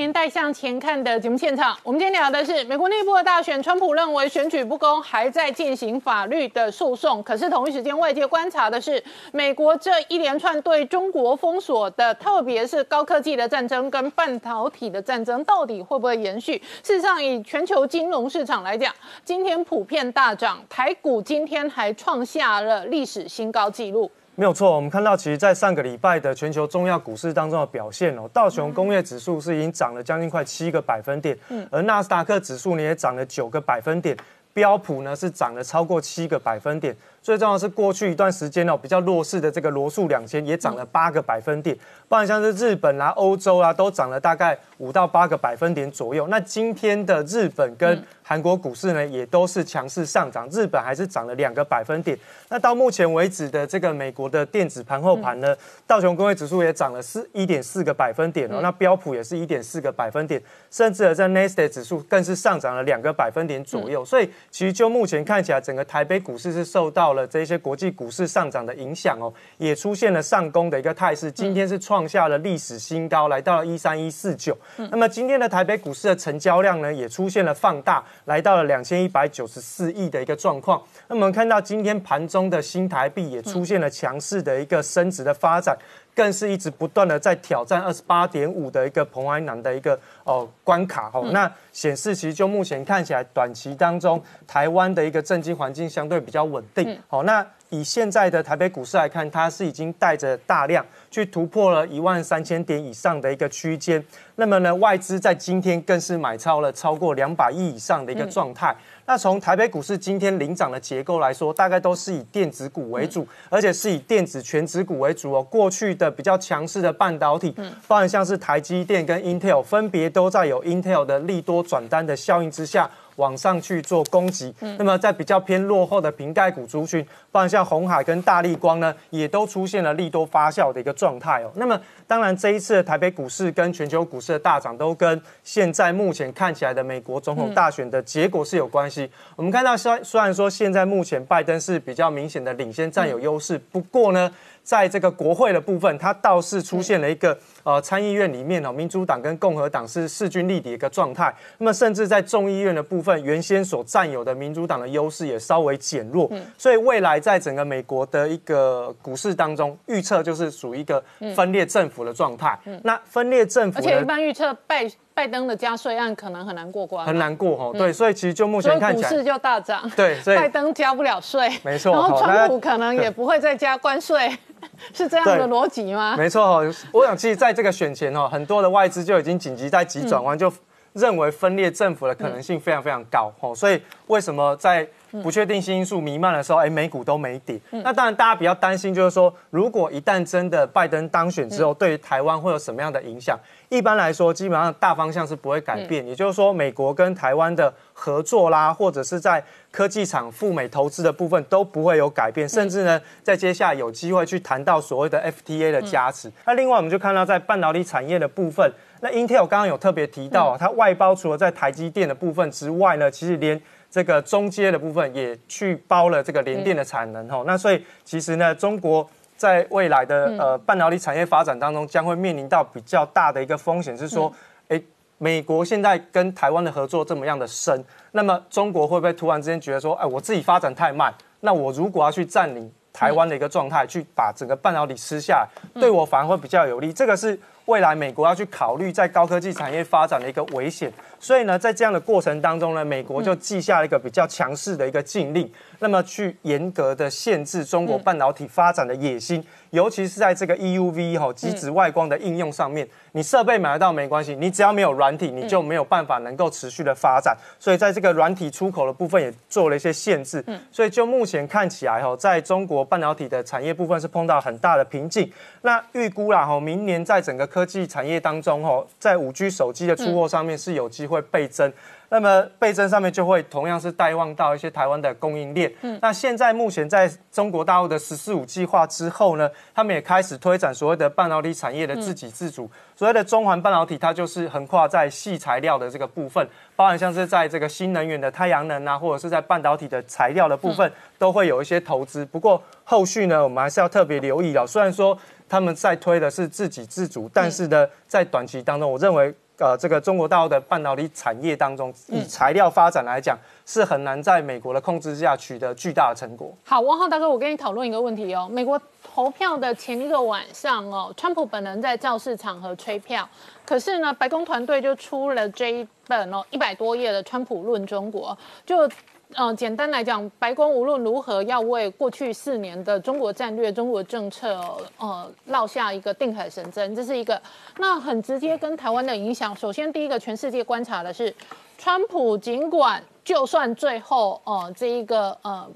[0.00, 3.62] 年代向前看的节目现场，我们今天聊的是美国内部的大选。
[3.62, 7.22] 川普认为选举不公，还在进行法律的诉讼。
[7.22, 16.56] 可是同一时间，外界观察的是，美国这一连串对中国封锁的，特别是高科技的战争跟半导体的战争，到底会不会延续？
[16.82, 18.90] 事实上，以全球金融市场来讲，
[19.22, 24.10] 今天普遍大涨，台股今天还创下了历史新高纪录。
[24.40, 34.16] 没有错，我们看到，其实，在上个礼拜的全球重要股市当中的表现哦，道琼工业指数是已经涨了将近快七个百分点，嗯，而纳斯达克指数呢也涨了九个百分点，
[34.54, 36.96] 标普呢是涨了超过七个百分点。
[37.22, 41.76] 最重要的是，过去一段时间哦，比较弱势的这个罗素两千也涨了八个百分点，
[42.08, 46.26] 不然像是日本啊、欧洲啊，都涨了大概五到八个百分点左右。
[46.28, 52.18] 那今天的日本跟韩国股市呢，也都是强势上涨，日本还是涨了两个百分点。
[52.48, 55.54] 那到目前为止的这个美国的电子盘后盘呢，
[55.86, 60.40] 道琼工业指数也涨了四一点四个百分点哦，那标普也是一点四个百分点，
[60.70, 64.02] 甚至在 n e s t 指数更是上涨了两个百分点左右。
[64.02, 71.30] 所以其实就目前看起来，整个台北股市是受到了这些国际股市上涨的影响哦，也出现了上攻的一个态势。
[71.30, 74.56] 今天是创下了历史新高，来到了一三一四九。
[74.90, 80.82] 那么今天的台北股市的成交量呢，也出现了放大，来到了两千一百九十四亿的一个状况。
[81.08, 85.76] 那么看到今天盘中的新台币也出现了强势的一个升值的发展。
[86.14, 97.22] 更是一直不断的在挑战二十八点五的一个蓬莱南的一个哦关卡哦，那显示其实就目前看起来，短期当中台湾的一个政经环境相对比较稳定哦。
[97.22, 104.04] 那以现在的台北股市来看，它是已经带着大量去突破了一万三千点以上的一个区间。
[104.34, 108.74] 那么呢，外资在今天更是买超了超过两百亿以上的一个状态。
[109.10, 115.42] 那从台北股市今天领涨的结构来说，大概都是以电子股为主，而且是以电子全指股为主哦。
[115.42, 117.52] 过去的比较强势的半导体，
[117.88, 122.88] 包含像是台积电跟 Intel，分别都在有 Intel 的利多转单的效应之下。
[123.20, 127.06] 往上去做攻击，那么在比较偏落后的瓶盖股族群，
[127.48, 131.52] 像红海跟大力光呢，也都出现了利多发酵的一个状态哦。
[131.56, 139.08] 那么当然这一次的台北股市跟全球股市的大涨，都跟现在目前看起来的美国总统大选的结果是有关系。
[139.36, 144.32] 我们看到虽虽然说现在目前拜登是比较明显的领先占有优势，不过呢。
[144.62, 151.34] 在这个国会的部分，它倒是出现了一个呃参议院里面哦，民主党跟共和党是势均力敌的一个状态。
[151.58, 156.30] 那么甚至在众议院的部分，原先所占有的民主党的优势也稍微减弱。
[156.56, 161.02] 所以未来在整个美国的一个股市当中，预测就是属于一个
[161.34, 162.58] 分裂政府的状态。
[162.64, 167.74] 嗯那分裂政府而且一般预测拜拜登的加税案可能很难过关，很难过哦。
[167.76, 169.90] 对，所以其实就目前看起来，股市就大涨。
[169.96, 174.30] 对，所以拜登加不了税，没错然后川普可能也不会再加关税，
[174.94, 176.16] 是这样的对逻辑吗？
[176.16, 180.52] 没错哦，我想其实在这个选前哦，很多的外资就已经紧急在急转弯，就
[180.92, 184.86] 认为分裂政府的可能性非常非常高哦，所以为什么在
[185.22, 187.60] 不确定性因素弥漫的时候，哎，美股都没底？
[187.70, 193.38] 那当然大家比较担心就是说，如果一旦真的拜登当选之后，对于台湾会有什么样的影响？
[193.70, 206.28] 一般来说，基本上大方向是不会改变，也就是说，美国跟台湾的合作啦，或者是在科技厂赴美投资的部分都不会有改变，甚至呢，在接下来有机会去谈到所谓的 FTA 的加持。
[206.44, 217.44] 那另外，我们就看到在半导体产业的部分，那 Intel 刚刚有特别提到，它外包除了在台积电的部分之外呢，其实连这个中阶的部分也去包了这个联电的产能吼。
[217.44, 219.08] 那所以其实呢，中国。
[219.40, 224.30] 在未来的呃半导体产业发展当中，将会面临到比较大的一个风险，是说，
[224.68, 224.78] 哎、
[225.16, 227.82] 美国现在跟台湾的合作这么样的深，
[228.12, 231.10] 那么中国会不会突然之间觉得说，哎，我自己发展太慢，
[231.40, 236.92] 那我如果要去占领台湾的一个状态，去把整个半导体吃下来，对我反而会比较有利。
[236.92, 240.92] 这个是未来美国要去考虑在高科技产业发展的一个危险。
[241.20, 245.48] 所以呢，在这样的过程当中呢，美国就记下了一个比较强势的一个禁令，
[245.78, 257.36] 那么去严格的限制中国半导体发展的野心，尤其是在这个 EUV 哈极紫外光的应用上面，你设备买得到没关系，你只要没有软体，你就没有办法能够持续的发展。
[257.58, 260.42] 所以在这个软体出口的部分也做了一些限制。
[260.72, 265.30] 所以就目前看起来哈，在中国半导体的产业部分是碰到很大的瓶颈。
[265.62, 271.72] 那预估啦哈，明年在整个科技产业当中哈，在五 G 手机的出货上面是有机会倍增。
[272.12, 275.72] 那么倍增上面就会同样是带旺到一些台湾的供应链。
[275.82, 282.68] 嗯那现在目前在中国大陆的“十四五”计划之后呢，他们也开始推展所谓的半导体产业的自给自足。
[282.96, 286.44] 所谓的中环半导体，它就是横跨在细材料的这个部分，
[286.74, 292.26] 包含像是在这个新能源的太阳能啊，或者是在半导体的材料的部分，都会有一些投资。
[292.26, 294.66] 不过后续呢，我们还是要特别留意哦。
[294.66, 295.16] 虽然说
[295.48, 299.32] 他们在推的是自给自足，但是呢，在短期当中，我认为。
[299.60, 306.50] 呃，这个中国大陆的半导体产业当中，以材料发展来讲，是很难在美国的控制之下取得巨大的成果。
[306.64, 308.48] 好，王浩大哥，我跟你讨论一个问题哦。
[308.50, 313.28] 美国投票的前一个晚上哦，川普本人在造势场合吹票，
[313.66, 318.30] 可是呢，白宫团队就出了这一本哦一百多页的《川普论中国》，
[318.64, 318.90] 就。
[319.34, 324.60] 呃，简单来讲，白宫无论如何要为过去四年的中国战略、中国政策，
[324.98, 327.40] 呃，落下一个定海神针，这是一个。
[327.78, 329.54] 那很直接跟台湾的影响。
[329.54, 331.32] 首先，第一个，全世界观察的是，
[331.78, 335.70] 川普尽管就算最后呃这一个呃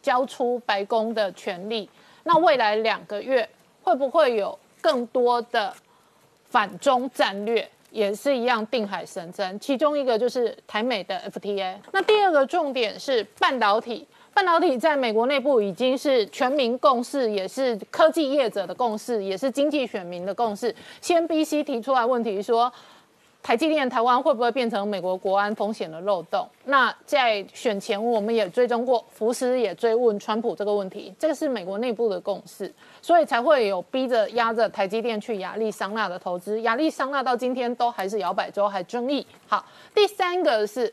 [0.00, 1.90] 交出白宫的权利，
[2.22, 3.48] 那未来两个月
[3.82, 5.74] 会不会有更多的
[6.48, 7.68] 反中战略？
[7.94, 11.76] 也是一样定海神针，其中一个就是台美的 FTA。
[11.92, 20.74] 那第二个重点是半导体，半导体在美国内部已经是全民共识，也是科技业者的共识，也是经济选民的共识。
[21.00, 22.70] 先 BC 提出来问题说，
[23.44, 26.48] 台积电台湾会不会变成美国国安风险的漏洞？
[26.64, 32.72] 那在选前我们也追踪过，福斯也追问川普这个问题，这个是美国内部的共识，
[33.02, 36.58] 所以才会有逼着压着台积电去亚利桑那的投资。
[36.62, 39.26] 亚利桑那到今天都还是摇摆州，还争议。
[39.46, 39.62] 好，
[39.94, 40.90] 第三个是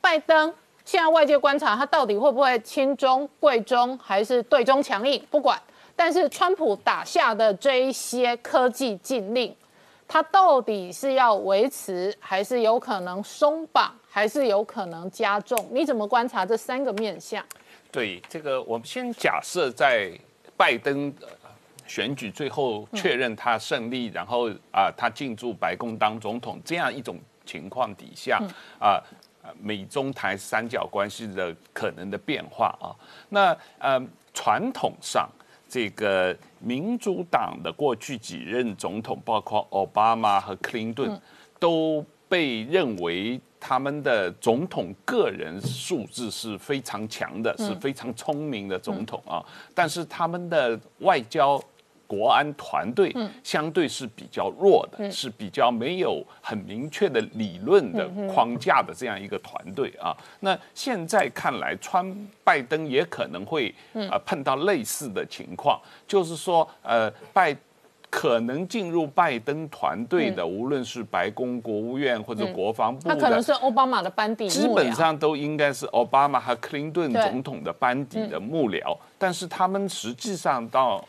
[0.00, 0.52] 拜登，
[0.84, 5.56] 现在外界观察他到底会不会亲中、贵中，还是对中强硬，不管。
[5.94, 9.54] 但是川普打下的这一些科技禁令。
[10.12, 15.56] 它到底是要维持，还是有可能松绑，还是有可能加重？
[15.70, 17.42] 你怎么观察这三个面向？
[17.90, 20.12] 对这个，我们先假设在
[20.54, 21.10] 拜登
[21.86, 28.38] 选举最后确认他胜利，然后啊，他进驻白宫当总统这样一种情况底下
[28.78, 29.00] 啊，
[29.62, 32.92] 美中台三角关系的可能的变化啊，
[33.30, 33.98] 那呃，
[34.34, 35.26] 传统上。
[35.72, 41.18] 这个民主党的过去几任总统，包括奥巴马和克林顿，
[41.58, 49.42] 都被认为他们的总统个人素质是非常强的，是非常聪明的总统啊。
[49.74, 51.58] 但是他们的外交
[52.12, 53.10] 国安团队
[53.42, 60.14] 相对是比较弱的，是比较没有很明确的理论的框架的这样一个团队啊。
[60.40, 67.56] 那现在看来，川拜登也可能会呃碰到类似的情况，就是说呃拜。
[68.14, 78.94] 可能进入拜登团队的，无论是白宫、国务院或者国防部，他可能是奥巴马的班底，基本上都应该是奥巴马和克林顿总统的班底的幕僚。
[79.16, 81.02] 但是他们实际上到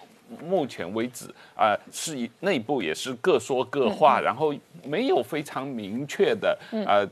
[0.44, 4.54] 目前为止，啊，是内部也是各说各话，然后
[4.84, 7.08] 没有非常明确的，呃，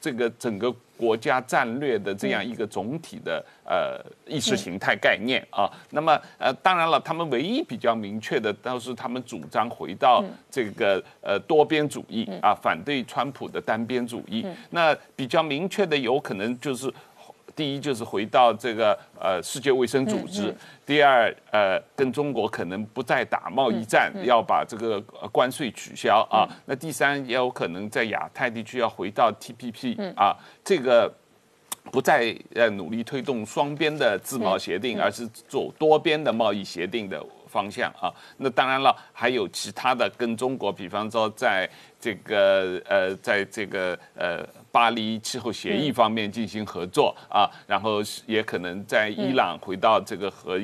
[0.00, 0.74] 这个整个。
[0.98, 14.46] 国家战略的这样一个总体的呃意识形态概念啊，那么呃当然了，他们唯一比较明确的倒是他们主张回到这个呃多边主义啊，反对川普的单边主义。
[14.70, 16.90] 那比较明确的有可能就是。
[17.56, 20.54] 第一就是回到这个呃世界卫生组织，
[20.84, 25.00] 第二呃跟中国可能不再打贸易战，要把这个
[25.32, 26.46] 关税取消啊。
[26.66, 31.10] 那第三也有可能在亚太地区要回到 TPP 啊，这个
[31.90, 38.12] 不再呃努力推动双边的自贸协定，而是走多边的贸易协定的方向啊。
[38.36, 41.66] 那当然了，还有其他的跟中国，比方说在
[42.00, 44.46] 这个呃在这个呃。
[44.76, 50.60] 巴黎气候协议方面进行合作啊，然后也可能在伊朗回到这个核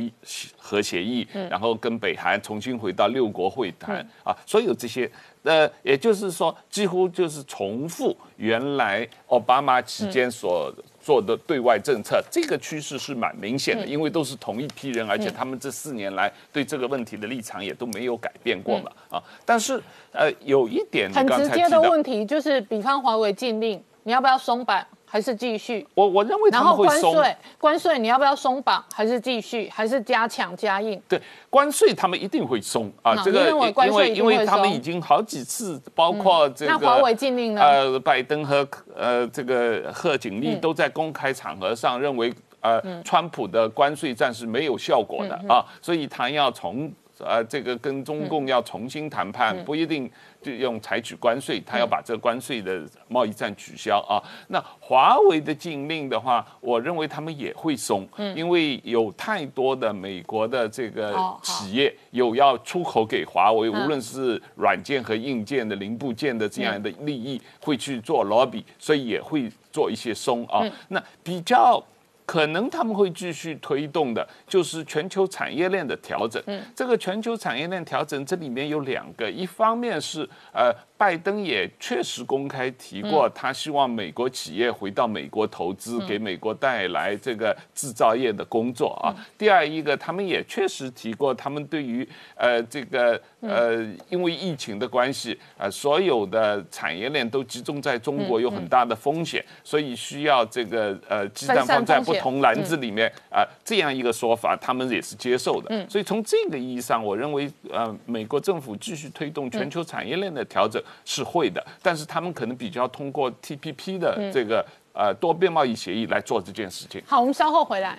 [0.59, 5.11] 核协议，然后跟北韩重新回到六国会谈啊，所有这些，
[5.45, 10.71] 呃，也就是说，几乎就是重复原来奥巴马期间所。
[11.03, 19.23] 做的对外政策，这个趋势是蛮明显的，因为都是同一批人，而且他们这四年来对这个问题的立场也都没有改变过嘛啊。
[19.45, 19.83] 但是
[20.13, 24.87] 呃，有一点很直接的问题就是，比方华为禁令，你要不要松绑？
[25.13, 25.87] 还是继续？
[25.95, 27.13] 我我认为他们会松。
[27.13, 28.83] 关税，关税你要不要松绑？
[28.95, 29.69] 还是继续？
[29.71, 30.99] 还是加强加硬？
[31.07, 33.15] 对，关税他们一定会松啊。
[33.23, 37.61] 这个因为因为他们已经好几次，包括这个那华为禁令呢？
[37.61, 46.91] 呃，拜登和呃这个贺锦丽都在公开场合上认为，呃，川普的关税战是没有效果的啊，所以他要从。
[47.25, 50.13] 呃，这个跟中共要重新谈判，不一定就
[50.51, 54.23] 用采取关税，他要把这个关税的贸易战取消啊。
[54.49, 70.63] 那华为的禁令的话，我认为他们也会松，因为有太多的美国的这个企业有要出口给华为，无论是软件和硬件的零部件的这样的利益，会去做 lobby，所以也会做一些松啊。
[70.89, 71.83] 那比较。
[72.25, 76.43] 可能他们会继续推动的，就是全球产业链的调整。
[76.47, 80.75] 嗯，这个全球产业链调整，这里面有两个，一方面是呃。
[81.03, 89.11] 拜登也确实公开提过，他希望美国企业回到美国投资，给美国带来这个制造业的工作啊。
[89.37, 105.89] 第二一个，他们也确实提过，他们对于呃这个呃因为疫情的关系啊，所有的产业链都集中在中国，有很大的风险，所以需要这个呃鸡蛋放在不同篮子里面啊这样一个说法，他们也是接受的。
[105.89, 110.83] 所以从这个意义上，我认为呃美国政府继续推动全球产业链的调整。
[111.05, 117.03] 是会的，但是他们可能比较通过 TPP 的这个呃多边贸易协议来做这件事情。
[117.07, 117.99] 好，我们稍后回来。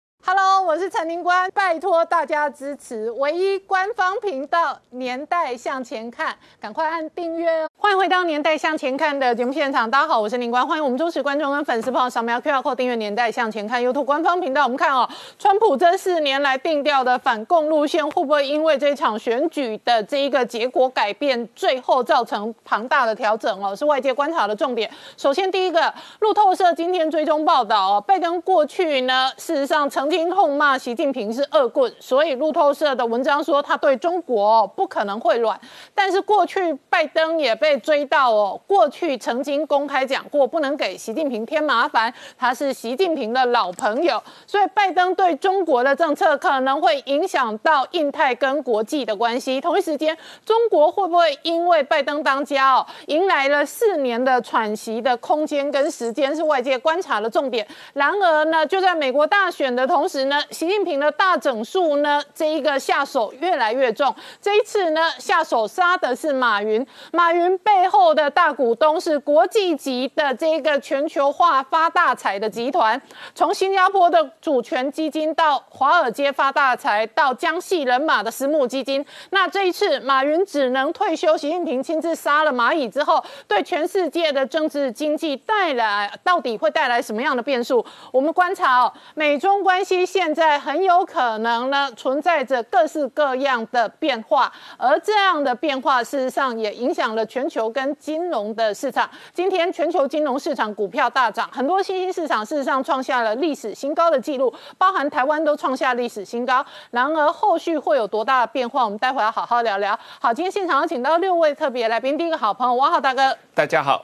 [0.23, 7.67] Hello，我是陈宁官，拜托大家支持唯一官方频道《年代向前看》，赶快按订阅。
[7.75, 14.63] 欢迎回到《年代向前看》的节目现场，大家好，我是宁官，欢迎我们忠实观众跟粉丝朋友扫描 QR Code 订阅《年代向前看》YouTube 官方频道。
[14.63, 15.09] 我们看哦，
[15.39, 23.75] 川普这四年来定调的反共路线，会不会因为这场选举的这一个结果改变，最后造成庞大的调整哦？
[23.75, 24.89] 是外界观察的重点。
[25.17, 35.59] 首先，第一个，路透社今天追踪报道哦，拜登过去呢，事实上曾经痛骂习近平是恶棍，所以路透社的文章说他对中国不可能会软。
[35.95, 49.61] 但是过去拜登也被追到哦，过去曾经公开讲过不能给习近平添麻烦，他是习近平的老朋友，所以拜登对中国的政策可能会影响到印太跟国际的关系。
[49.61, 57.65] 同一时间，中国会不会因为拜登当家哦，迎来了四年的喘息的空间跟时间，是外界观察的重点。
[57.93, 64.11] 然而呢，就在美国大选的同同时呢，习近平的大整数呢，这一个下手越来越重。
[64.41, 66.83] 这一次呢，下手杀的是马云。
[67.11, 72.99] 马云背后的大股东是国际级的这个全球化发大财的集团，
[73.35, 79.05] 从新加坡的主权基金到华尔街发大财，到江西人马的私募基金。
[79.29, 87.85] 那这一次，马云只能退休，习近平亲自杀了蚂蚁之后，对全世界的政治经济带来到底会带来什么样的变数？
[88.11, 99.09] 我们观察哦，美中关系现在很有可能呢存在着各式各样的变化，而这样的变化事实上也影响了全球跟金融的市场。
[99.33, 106.65] 今天全球金融市场股票大涨，很多新兴市场事实上创下了历史新高的记录，包含台湾都创下历史新高。
[106.91, 108.85] 然而后续会有多大的变化？
[108.85, 109.97] 我们待会要好好聊聊。
[110.19, 114.01] 好，今天现场要请到六位特别来宾，第一个好朋友王浩大哥，大家好，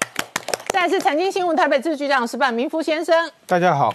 [0.69, 3.91] 再来是财经新闻台北支局长石板明夫先生，大家好，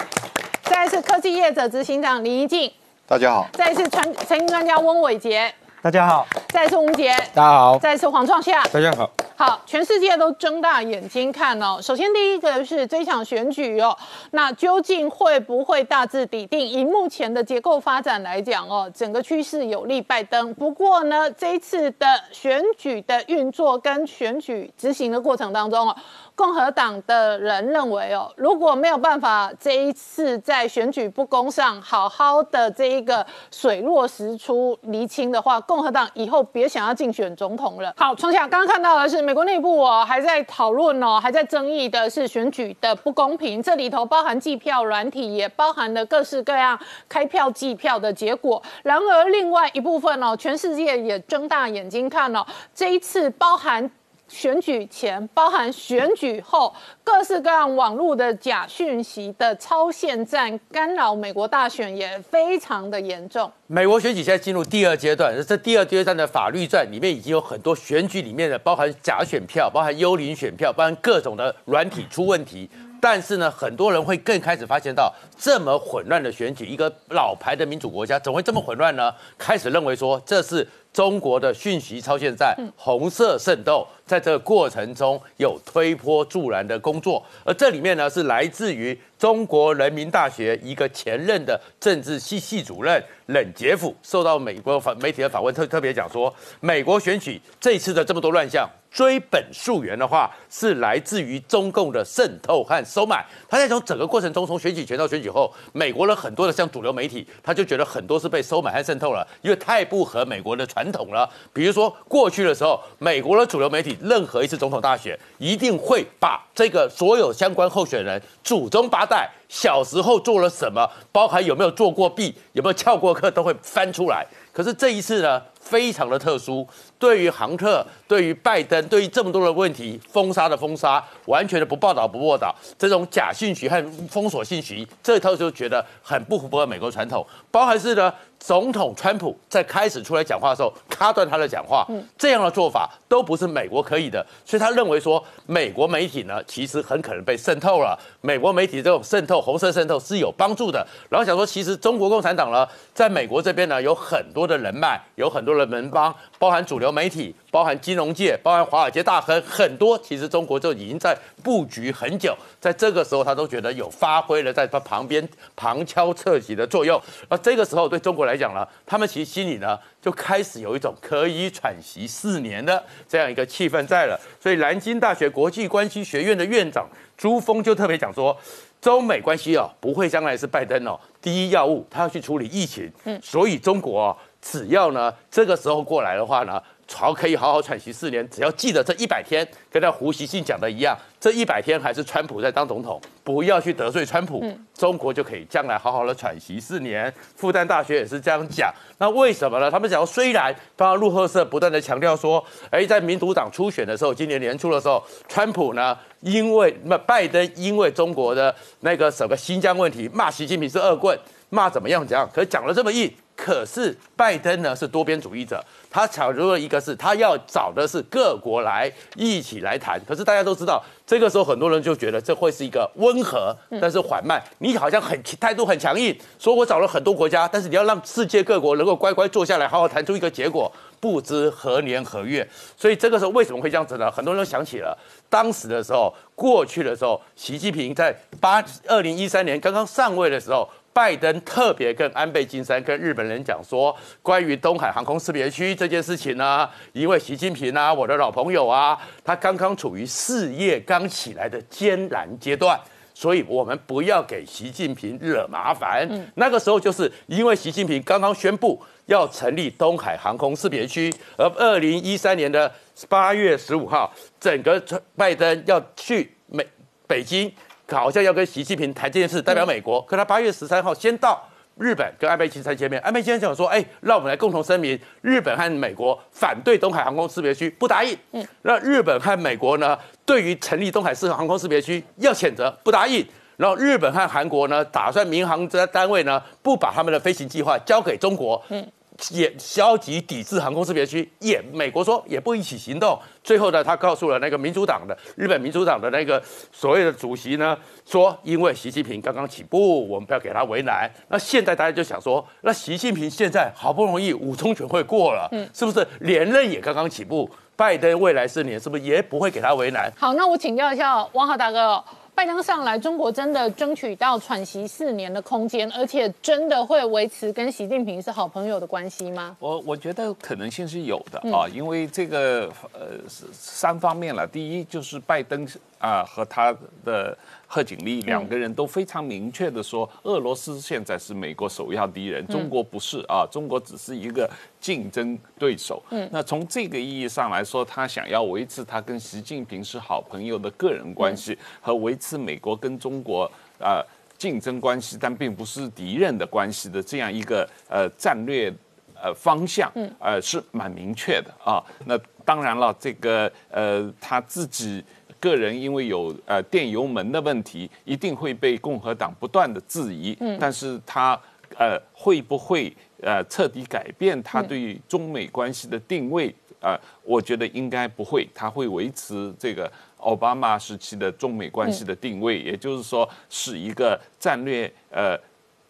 [0.73, 2.73] 再来是科技业者执行长林怡静，
[3.07, 5.53] 大家好，再来是传财经专家翁伟杰，
[5.83, 8.65] 大家好，再来是吴杰，大家好，再来是黄创夏。
[8.73, 9.11] 大家好。
[9.35, 11.81] 好，全世界都睁大眼睛看哦。
[11.83, 13.97] 首先，第一个是这场选举哦，
[14.31, 16.61] 那究竟会不会大致底定？
[16.61, 20.55] 以目前的结构发展来讲哦，整个趋势有利拜登。
[20.55, 25.97] 不过呢，这一次的选举的运作跟选举执行的过程当中哦，
[26.43, 37.95] 共和党的人认为哦，如果没有办法这一次在选举不公上好好的这一个水落石出厘清的话，共和党以后别想要竞选总统了。
[37.97, 46.77] 好，从小刚刚看到的是美国内部哦还在讨论哦，还在争议的是选举的不公平，这里头包含计票软体，也包含了各式各样
[47.09, 48.61] 开票计票的结果。
[48.83, 53.89] 然而另外一部分哦，全世界也睁大眼睛看哦，这一次包含。
[54.33, 56.75] 选举前，包含选举后，
[57.05, 63.51] 各式各样网络的假讯息的超限战，干扰美国大选也非常的严重。
[63.67, 72.69] 美国选举现在进入第二阶段，这第二阶段的法律战里面已经有很多选举里面的，包含假选票，包含幽灵选票，包含各种的软体出问题。
[73.01, 79.13] 但是呢，很多人会更开始发现到，这么混乱的选举，一个老牌的民主国家怎么会这么混乱呢？
[79.37, 103.25] 开始认为说这是中国的讯息超限战、红色渗透，在这个过程中有推波助澜的工作，而这里面呢是来自于中国人民大学一个前任的政治系系主任冷杰夫，受到美国访媒体的访问，特特别讲说，美国选举这次的这么多乱象，追本溯源的话，是来自于中共的渗透和收买。
[103.49, 111.29] 他在从整个过程中，从选举前到选举后，美国的很多的像主流媒体，他就觉得很多是被收买和渗透了，因为太不合美国的传传统了。
[111.53, 124.27] 比如说过去的时候，美国的主流媒体任何一次总统大选，一定会把这个所有相关候选人祖宗八代小时候做了什么，包含有没有做过弊，有没有翘过课，都会翻出来。
[124.53, 126.67] 可是这一次呢，非常的特殊，
[127.03, 137.27] 对于杭特、对于拜登、对于这么多的问题，封杀的封杀，完全的不报道不报道，这种假信息和封锁信息，这套就觉得很不符合美国传统。
[137.51, 141.85] 包含是呢，总统川普在开始出来讲话的时候，卡断他的讲话，
[142.17, 147.99] 这样的做法都不是美国可以的，所以他认为说，美国媒体呢，其实很可能被渗透了。
[148.21, 150.87] 美国媒体这种渗透，红色渗透是有帮助的。
[151.11, 167.01] 然后想说，其实中国共产党呢，在美国这边呢，有很多的人脉，有很多的门帮，包含主流媒体，包含金融界，包含华尔街大亨，很多其实中国就已经在布局很久，在这个时候他都觉得有发挥了在他旁边旁敲侧击的作用。
[167.29, 174.21] 而这个时候对中国来讲呢，他们其实心里呢就开始有一种可以喘息四年的这样一个气氛在了。
[174.41, 178.37] 所以南京大学国际关系学院的院长朱峰就特别讲说，
[178.81, 182.91] 中美关系哦不会将来是拜登哦第一要务，他要去处理疫情。
[183.05, 186.61] 嗯，所以中国哦只要呢这个时候过来的话呢。
[186.89, 197.11] 朝，可以好好喘息四年，只要记得这一百天，跟他胡锡进讲的一样，这一百天还是川普在当总统，不要去得罪川普，中国就可以将来好好的喘息四年。
[197.35, 199.71] 复旦大学也是这样讲，那为什么呢？
[199.71, 211.19] 他们讲，虽然包括路透社不断的强调说，哎，在民主党初选的时候，今年年初的时候，川普呢，因为那拜登因为中国的那个什么新疆问题，骂习近平是恶棍，
[211.49, 213.11] 骂怎么样怎样，可是讲了这么硬。
[213.45, 220.01] 可是拜登呢是多边主义者，他抢如了一个是他要找的是各国来一起来谈。
[220.07, 224.41] 可是大家都知道，这个时候很多人就觉得这会是一个温和，但是缓慢。
[224.59, 230.71] 你好像很态度很强硬，说我找了很多国家，但是你要让世界各国能够乖乖坐下来，好好谈出一个结果，
[231.01, 232.49] 不知何年何月。
[232.77, 234.09] 所以这个时候为什么会这样子呢？
[234.09, 234.97] 很多人都想起了
[235.29, 240.69] 当时的时候，过去的时候，习近平在八二零一三年刚刚上位的时候。
[240.93, 252.79] 拜登特别跟安倍晋三跟日本人讲说，关于东海航空识别区这件事情呢，因为习近平啊，我的老朋友啊，他刚刚处于事业刚起来的艰难阶段。
[253.15, 256.09] 所以我们不要给习近平惹麻烦。
[256.35, 262.73] 那个时候就是因为习近平刚刚宣布要成立东海航空识别区，而二零一三年的
[263.11, 264.83] 八月十五号，整个
[265.15, 266.67] 拜登要去美
[267.07, 267.53] 北京，
[268.01, 270.01] 好像要跟习近平谈这件事，代表美国。
[270.03, 271.43] 可他八月十三号先到
[271.79, 278.17] 日本跟安倍晋三见面，安倍晋三讲说：“哎，让我们来共同声明，日本和美国反对东海航空识别区，不答应。
[278.33, 283.27] 嗯，那日本和美国呢？”对于成立东海市航空识别区要谴责，不答应。
[283.57, 288.87] 然后日本和韩国呢，打算民航这单位呢，不把他们的飞行计划交给中国，嗯，
[289.31, 291.31] 也消极抵制航空识别区。
[291.41, 293.19] 也美国说也不一起行动。
[293.43, 296.43] 最后呢，他告诉了那个民主党的日本民主党的那个
[296.73, 301.11] 所谓的主席呢，说因为习近平刚刚起步，我们不要给他为难。
[301.29, 307.51] 那现在大家就想说，那习近平现在好不容易五中全会过了，嗯，是不是连任也刚刚起步？
[307.75, 310.13] 拜登未来四年是不是也不会给他为难？
[310.17, 312.05] 好，那我请教一下王浩大哥，
[312.35, 319.57] 拜登上来，中国真的争取到喘息四年的空间，而且真的会维持跟习近平是好朋友的关系吗？
[319.61, 325.67] 我我觉得可能性是有的啊，因为这个呃三方面了，第一就是拜登
[326.03, 327.39] 啊和他的。
[327.75, 334.47] 贺锦丽两个人都非常明确的说，俄罗斯现在是美国首要敌人，中国不是啊，中国只是一个
[334.79, 336.03] 竞争对手。
[336.11, 343.51] 嗯，那从这个意义上来说，他想要维持他跟习近平是好朋友的个人关系，和维持美国跟中国
[343.81, 344.05] 啊
[344.37, 348.71] 竞争关系，但并不是敌人的关系的这样一个呃战略
[349.15, 349.91] 呃方向，
[350.21, 351.83] 呃是蛮明确的啊。
[352.05, 355.03] 那当然了，这个呃他自己。
[355.43, 360.37] 个人因为有呃电油门的问题，一定会被共和党不断的质疑。
[360.39, 361.39] 嗯，但是他
[361.77, 366.55] 呃会不会呃彻底改变他对中美关系的定位？
[366.81, 375.37] 呃，我觉得应该不会，他会维持这个奥巴马时期的中美关系的定位，也就是说是一个战略呃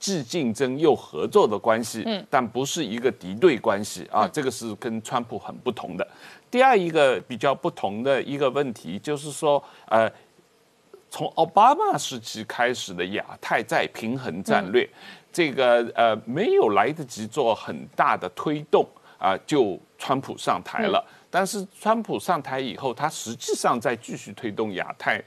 [0.03, 6.05] 既竞争又合作的关系，嗯，但不是一个敌对关系啊，这个是跟川普很不同的。
[6.50, 10.11] 第二一个比较不同的一个问题，就是说，呃，
[11.09, 14.88] 从奥巴马时期开始的亚太再平衡战略，
[15.32, 18.84] 这个呃没有来得及做很大的推动
[19.18, 21.00] 啊，就川普上台了。
[21.30, 25.22] 但是川普上台以后，他实际上在继续推动亚太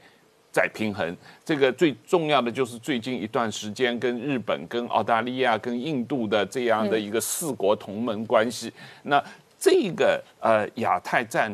[0.56, 1.14] 再平衡。
[1.44, 9.22] 这个最重要的就是最近一段时间跟日本、跟澳大利亚、跟印度的这样的一个四国同盟关系，那。
[9.58, 11.50] 这个呃亚太战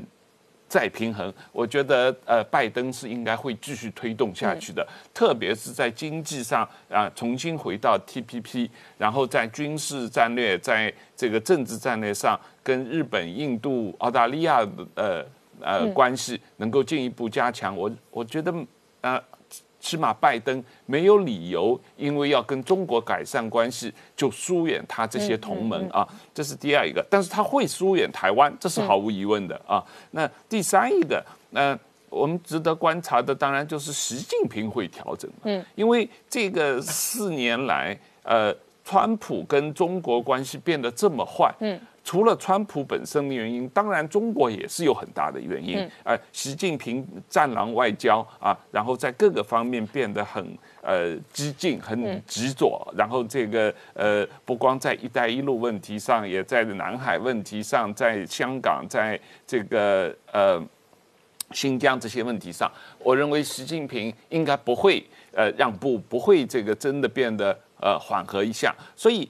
[0.68, 15.24] 再平衡，我觉得呃拜登是应该会继续推动下去的，特别是在经济上啊重新回到 TPP，然后在军事战略、在这个政治战略上跟日本、印度、澳大利亚的呃
[15.60, 18.52] 呃关系能够进一步加强，我我觉得
[19.02, 19.22] 呃。
[19.84, 27.04] 起码拜登没有理由，因为要跟中国改善关系，就疏远他这些同盟啊，这是第二一个。
[27.10, 29.84] 但是他会疏远台湾，这是毫无疑问的啊。
[30.12, 31.76] 那第三一个，那
[32.08, 35.28] 我们值得观察的，当然就是习近平会调整。
[35.42, 41.52] 嗯，因为这个四年来，呃，川普跟中国关系变得这么坏。
[41.58, 41.80] 嗯。
[42.04, 45.88] 除了川普本身的原因，当然中国也是有很大的原因。
[46.02, 50.44] 呃，习近平战狼外交啊，然后在各个方面变得很
[50.82, 60.60] 呃激进、很执着，然后这个呃不光在“一带一路”问题上，也在南海问题上，在香港，在这个呃
[61.52, 69.28] 新疆这些问题上，我认为习近平应该不会呃让步，不会这个真的变得呃缓和一下，所以。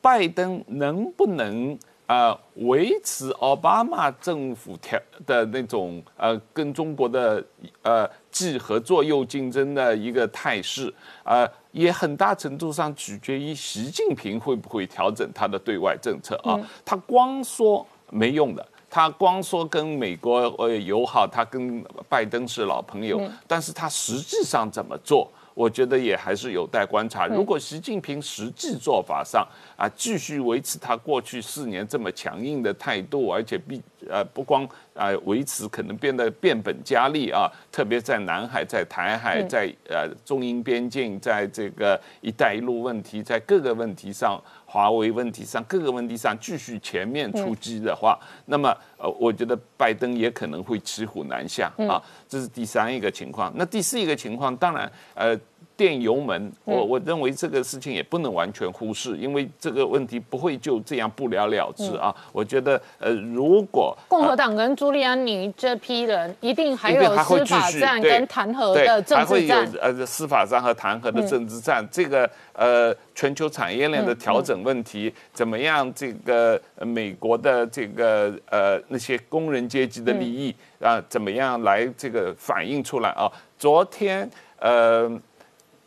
[0.00, 7.44] 拜登能不能呃维持奥巴马政府调的那种呃跟中国的
[7.82, 10.92] 呃既合作又竞争的一个态势
[11.24, 16.58] 呃也很大程度上取决于习近平会不会调整他的对外政策啊。
[16.84, 25.30] 他光说没用的，他光说跟美国呃友好，他跟拜登是老朋友，但是他实际上怎么做？
[25.58, 27.26] 我觉得也还是有待观察。
[27.26, 29.44] 如果习近平实际做法上
[29.76, 44.40] 啊，继续维持他过去四年这么强硬的态度，而且必呃不光啊维持，可能变得变本加厉啊，特别在南海、在台海、在呃中英边境，在这个“一带一路”问题，在各个问题上。
[44.70, 51.96] 华为问题上，各个问题上继续全面出击的话，那么呃，我觉得拜登也可能会骑虎难下啊。
[52.28, 53.50] 这是第三一个情况。
[53.56, 55.34] 那第四一个情况，当然呃，
[55.78, 62.12] 电油门，我我认为这个事情也不能完全忽视，因为这个问题不会就这样不了了之啊。
[62.32, 75.88] 我觉得呃，如果共和党跟朱利安尼这批人一定还有司法战跟弹劾的政治战，呃司法战和弹劾的政治战，这个呃全球产业链的调整问题，怎么样？
[75.94, 83.30] 这个呃美国的这个呃那些工人阶级的利益啊，怎么样来这个反映出来啊？
[83.56, 85.08] 昨天呃。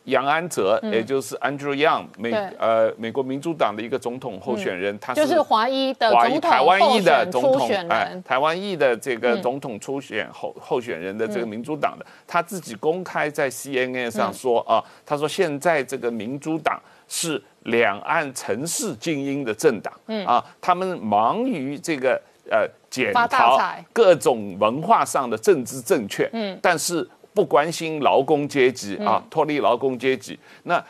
[0.04, 9.42] 杨安泽，也就是 Andrew Yang，美呃美国民主党的一个总统候选人，他就是华裔的华裔台湾裔的总统，哎人，，台湾裔的这个嗯。
[9.42, 20.26] 总统初选候候选人的这个民主党的，他自己公开在 CNN 上说嗯啊，他说现在这个民主党是两岸城市精英的政党，嗯。
[20.26, 23.58] 啊，他们忙于这个呃检讨
[23.92, 30.38] 各种文化上的政治正确，嗯，但是不关心劳工阶级嗯啊，脱离劳工阶级。
[30.64, 30.82] 那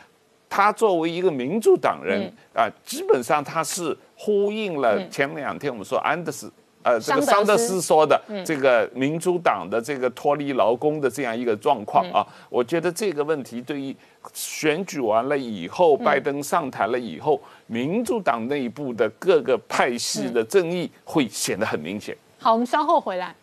[0.49, 2.21] 他作为一个民主党人
[2.53, 6.51] 嗯啊，基本上他是呼应了前两天我们说安德斯。
[6.85, 13.95] 呃，这个桑德斯桑德斯说的这个民主党的这个脱离劳工的这样一个状况啊，我觉得这个问题对于
[14.33, 22.13] 选举完了以后，拜登上台了以后，民主党内部的各个派系的争议会显得很明显。
[22.37, 23.33] 好，我们稍后回来。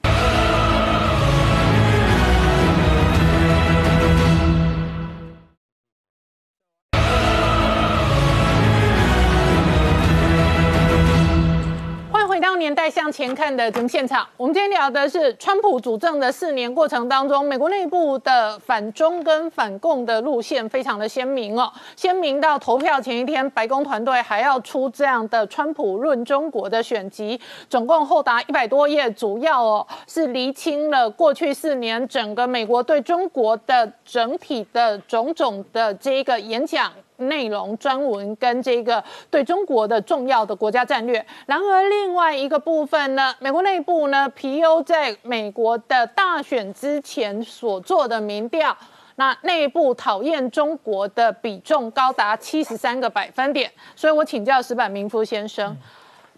[12.50, 14.26] 欢迎回到《年代向前看》的节目现场。
[14.36, 36.90] 我们今天聊的是川普主政的四年过程当中，美国内部的反中跟反共的路线非常的鲜明哦，鲜明到投票前一天，白宫团队还要出这样的川普论中国的选集，总共厚达一百多页，主要哦是厘清了过去四年整个美国对中国的整体的种种的这个演讲。
[37.20, 41.24] 内容专文跟这个对中国的重要的国家战略。
[41.46, 48.76] 然而，另外一个部分呢，美国内部呢，皮尤在美国的大选之前所做的民调。
[49.16, 55.76] 那内部讨厌中国的比重高达七十三个百分点，所以我请教石板明夫先生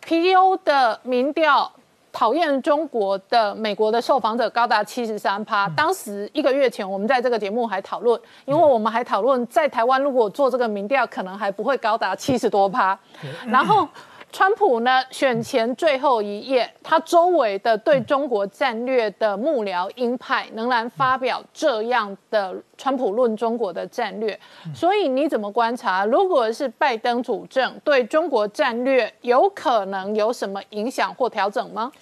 [0.04, 1.70] ，PDO 的民调
[2.12, 5.68] 讨厌中国的美国的受访者高达七十三趴。
[5.70, 12.96] 当时一个月前，我们在这个节目还讨论，因为我们还讨论在台湾如果做这个民调，可能还不会高达七十多趴。
[13.46, 13.88] 然后。
[14.32, 24.38] 川普呢，选前最后一页，他周围的对中国战略的幕僚鹰派仍然发表这样的川普论中国的战略。
[24.74, 26.06] 所以你怎么观察？
[26.06, 31.92] 如果是拜登主政，对中国战略有可能有什么影响或调整吗？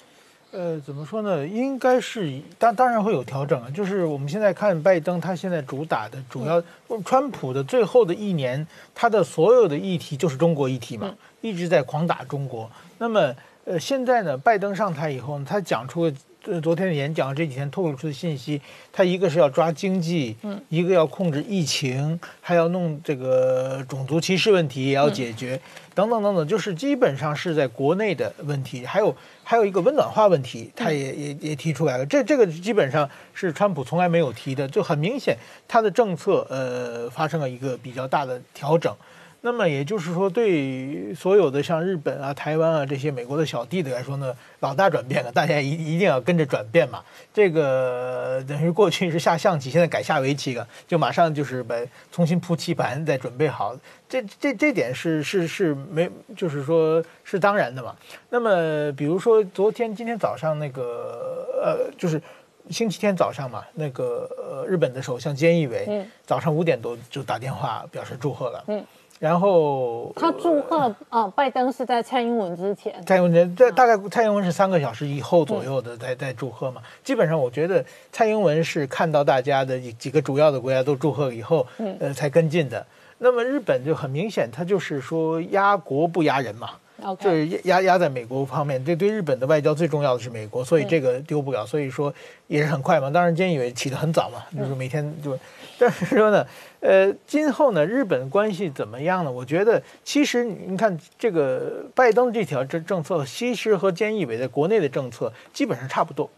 [0.53, 1.47] 呃，怎么说呢？
[1.47, 3.69] 应该是当当然会有调整啊。
[3.75, 6.63] 就是我们现在看拜登，他现在主打的主要，
[7.05, 8.65] 川普的最后的一年，
[8.95, 12.71] 他的所有的议题就是中国议题嘛，一直在狂打中国。
[12.99, 13.35] 那么，
[13.65, 16.13] 呃，现在呢，拜登上台以后呢，他讲出
[16.45, 18.61] 呃昨天的演讲这几天透露出的信息，
[18.93, 25.61] 他一个是要抓经济，嗯，一个要控制疫情，还要弄这个种族歧视问题也要解决，
[25.95, 29.15] 等等等等，就是基本上是在国内的问题，还有
[29.45, 35.37] 还有一个温暖化问题，他也也也提出来了，这这个基本上是川普从来没有提的，就很明显
[35.69, 38.95] 他的政策呃发生了一个比较大的调整。
[39.43, 47.03] 那么也就是说，对所有的像日本啊、台湾啊这些美国的小弟弟来说呢，老大转变了，大家一一定要跟着转变嘛。
[47.33, 51.75] 这个 等于过去是下象棋，现在改下围棋了，就马上就是把
[52.13, 53.75] 重新铺棋盘，再准备好。
[54.09, 57.97] 这这这点是是是没，就是说是当然的嘛。
[58.29, 62.21] 那么比如说昨天、今天早上那个呃，就是。
[62.69, 68.85] 星期天早上嘛，那个呃，日本的首相菅义伟，嗯早上五点多就打电话表示祝贺了，嗯，
[69.21, 76.81] 然后他祝贺啊，拜登是在蔡英文之前，蔡英文在大概蔡英文是三个小时以后左右的在在祝贺嘛。
[77.05, 82.85] 基本上我觉得蔡英文是看到大家的几几个主要的国家都祝贺以后，嗯呃才跟进的。
[83.19, 86.71] 那么日本就很明显，他就是说压国不压人嘛。
[87.19, 92.13] 就是压压在美国方面，这对日本的外交最重要的是美国，所以这个丢不了，所以说
[92.47, 93.09] 也是很快嘛。
[93.09, 95.35] 当然，菅义伟起得很早嘛，就是每天就，
[95.81, 96.47] 但是说呢，
[96.81, 99.31] 呃，今后呢，日本关系怎么样呢？
[99.31, 106.29] 我觉得其实你看这个拜登这条政政策，其实和菅义伟在国内的政策基本上差不多，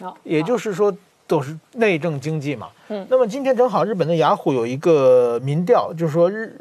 [0.00, 0.92] 好也就是说
[1.28, 2.68] 都是内政经济嘛。
[2.88, 6.52] 嗯那么今天正好日本的雅虎有一个民调，就是说日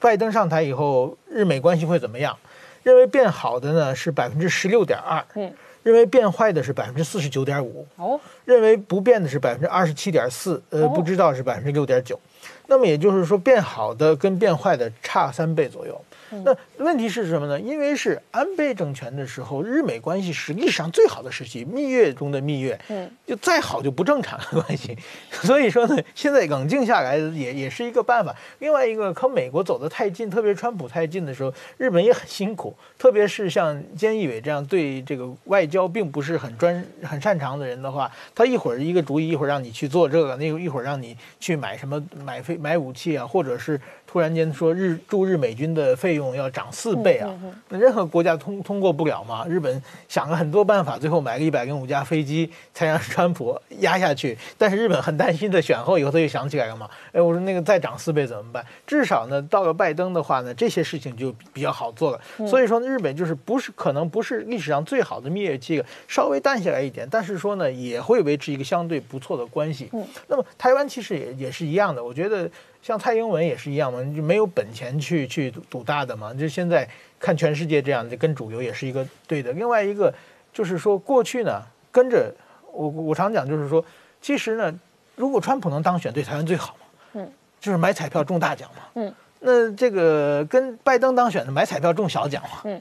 [0.00, 2.36] 拜登上台以后，日美关系会怎么样？
[2.84, 12.16] 认为变好的呢是百分之十六点二，嗯，认为变坏的是百分之四十九点五，哦，认为不变的是百分之二十七点四，呃，哦不知道是百分之六点九。
[12.66, 16.00] 那么也就是说，变好的跟变坏的差三倍左右。
[16.42, 17.60] 那问题是什么呢？
[17.60, 24.96] 因为是安倍政权的时候，日美关系实际上最好的时期，蜜月中的蜜月，嗯，就再好就不正常的关系。
[25.30, 28.34] 所以说呢，现在冷静下来也也是一个办法。
[28.58, 32.74] 另外一个，和美国走得太近，特别川普太近的时候，日本也很辛苦。
[32.98, 43.78] 特别是像菅义伟这样对这个外交并不是很专很擅长的人的话，他一会儿一个主意，一会儿让你去做这个，那个一会儿让你去买什么买飞买武器啊，或者是
[44.14, 47.28] 突然间说日驻日美军的费用要涨四倍啊，
[47.68, 49.44] 那任何国家通通过不了嘛。
[49.48, 54.38] 日本想了很多办法，最后买个一百零五架飞机才让川普压下去。
[54.56, 58.64] 但是日本很担心的，选后以后他又想起来了嘛，哎，我说那个再涨四倍怎么办？
[58.86, 62.20] 至少呢，到了拜登的话呢，这些事情就比较好做了。
[62.46, 69.90] 所以说呢，日本就是不是可能不是历史上最好的蜜月期了，稍微淡下来一点，但是说呢，也会维持一个相对不错的关系。
[70.28, 72.48] 那么台湾其实也也是一样的，我觉得
[72.84, 76.34] 像蔡英文也是一样嘛，就没有本钱去去赌赌大的嘛。
[76.34, 76.86] 就现在
[77.18, 79.50] 看全世界这样，就跟主流也是一个对的。
[79.52, 80.12] 另外一个
[80.52, 82.30] 就是说，过去呢跟着
[82.70, 83.82] 我我常讲就是说，
[84.20, 84.78] 其实呢，
[85.16, 86.86] 如果川普能当选，对台湾最好嘛。
[87.14, 88.82] 嗯，就是买彩票中大奖嘛。
[88.96, 92.60] 嗯，那这个跟拜登当选的买彩票中小奖嘛。
[92.64, 92.78] 嗯，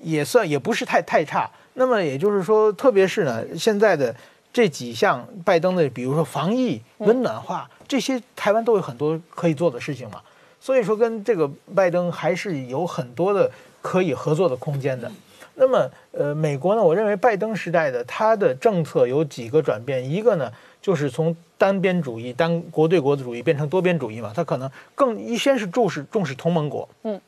[0.00, 1.50] 也算也不是太太差。
[1.74, 4.14] 那么也就是说，特别是呢，现在的
[4.52, 10.20] 这几项拜登的，比如说防疫、温暖化，这些台湾都有很多可以做的事情嘛。
[10.60, 15.10] 所以说，跟这个拜登还是有很多的可以合作的空间的。
[15.54, 27.20] 那么，呃，美国呢，我认为拜登时代的他的政策有几个转变，一个呢就是从单边主义、单国对国的主义变成多边主义嘛，他可能更一先是重视重视同盟国，嗯，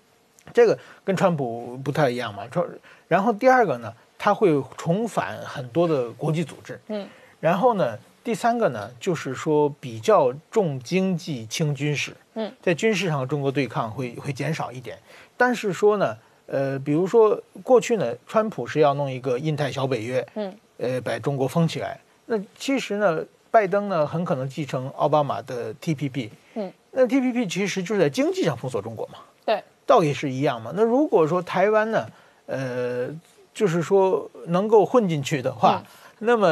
[0.52, 2.46] 这个跟川普不太一样嘛。
[2.50, 2.66] 川，
[3.08, 3.92] 然后第二个呢，
[4.24, 7.04] 他会重返很多的国际组织，嗯，
[7.40, 14.96] 然后呢，第三个呢，就是说比较重经济轻军事，嗯，在军事上中国对抗会会减少一点，
[15.36, 16.16] 但是说呢，
[16.46, 30.72] 呃，比如说过去呢，川普是要弄一个印太小北约，嗯，呃，把中国封起来，那其实呢，拜登呢很可能继承奥巴马的 TPP，嗯，那 TPP 其实就是在经济上封锁中国嘛，对，道理是一样嘛。
[30.76, 32.06] 那如果说台湾呢，
[32.46, 33.08] 呃，
[33.54, 35.82] 就是说能够混进去的话，
[36.20, 36.48] 那么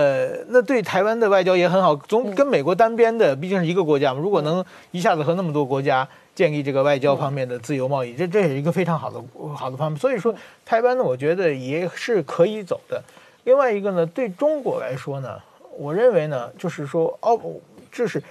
[0.49, 1.95] 那对台湾的外交也很好。
[1.97, 4.21] 总跟美国单边的，毕竟是一个国家嘛。
[4.21, 9.23] 如果能一下子和那么多国家建立这个外交方面的自由贸易，这这也是一个非常好的
[9.55, 9.99] 好的方面。
[9.99, 10.35] 所以说，
[10.65, 13.03] 台湾呢，我觉得也是可以走的。
[13.45, 15.39] 另外一个呢，对中国来说呢，
[15.79, 17.41] 我认为呢，就是说哦，
[17.91, 18.23] 这是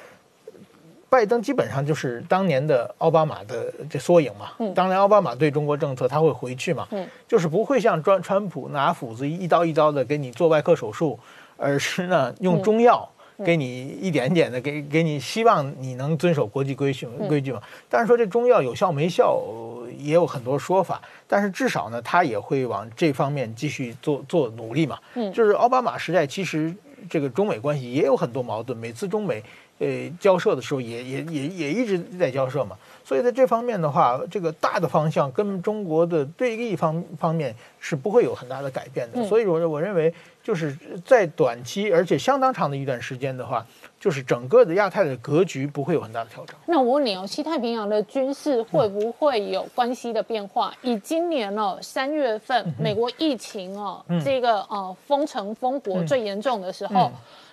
[1.09, 4.51] 拜登基本上就是当年的奥巴马的这缩影嘛。
[4.59, 11.19] 嗯当年奥巴马对中国政策他会回去嘛，嗯就是不会像川川普拿斧子一刀一刀的给你做外科手术，
[11.57, 13.09] 而是呢用中药。
[13.41, 17.61] 给你一点点的给给你，希望你能遵守国际规矩规矩嘛。
[17.87, 21.01] 但是说这中药有效没效，呃也有很多说法。
[21.25, 24.99] 但是至少呢，他也会往这方面继续做做努力嘛。
[25.15, 26.75] 嗯就是奥巴马时代，其实
[27.09, 29.41] 这个中美关系也有很多矛盾，每次中美
[29.79, 29.87] 呃
[30.19, 32.77] 交涉的时候也，也也也一直在交涉嘛。
[33.03, 39.19] 所以在这方面的话，这个大的方向跟中国的对立方方面是不会有很大的改变的。
[39.19, 40.13] 嗯所以我我认为，
[40.43, 43.65] 就是在短期而且相当长的一段时间的话，
[43.99, 46.55] 就是整个的亚太的格局不会有很大的调整。
[46.67, 50.71] 那我问你哦，西太平洋的军事会不会有关系的变化？
[50.83, 57.11] 以今年哦三月份美国疫情哦、这个呃封城封国最严重的时候，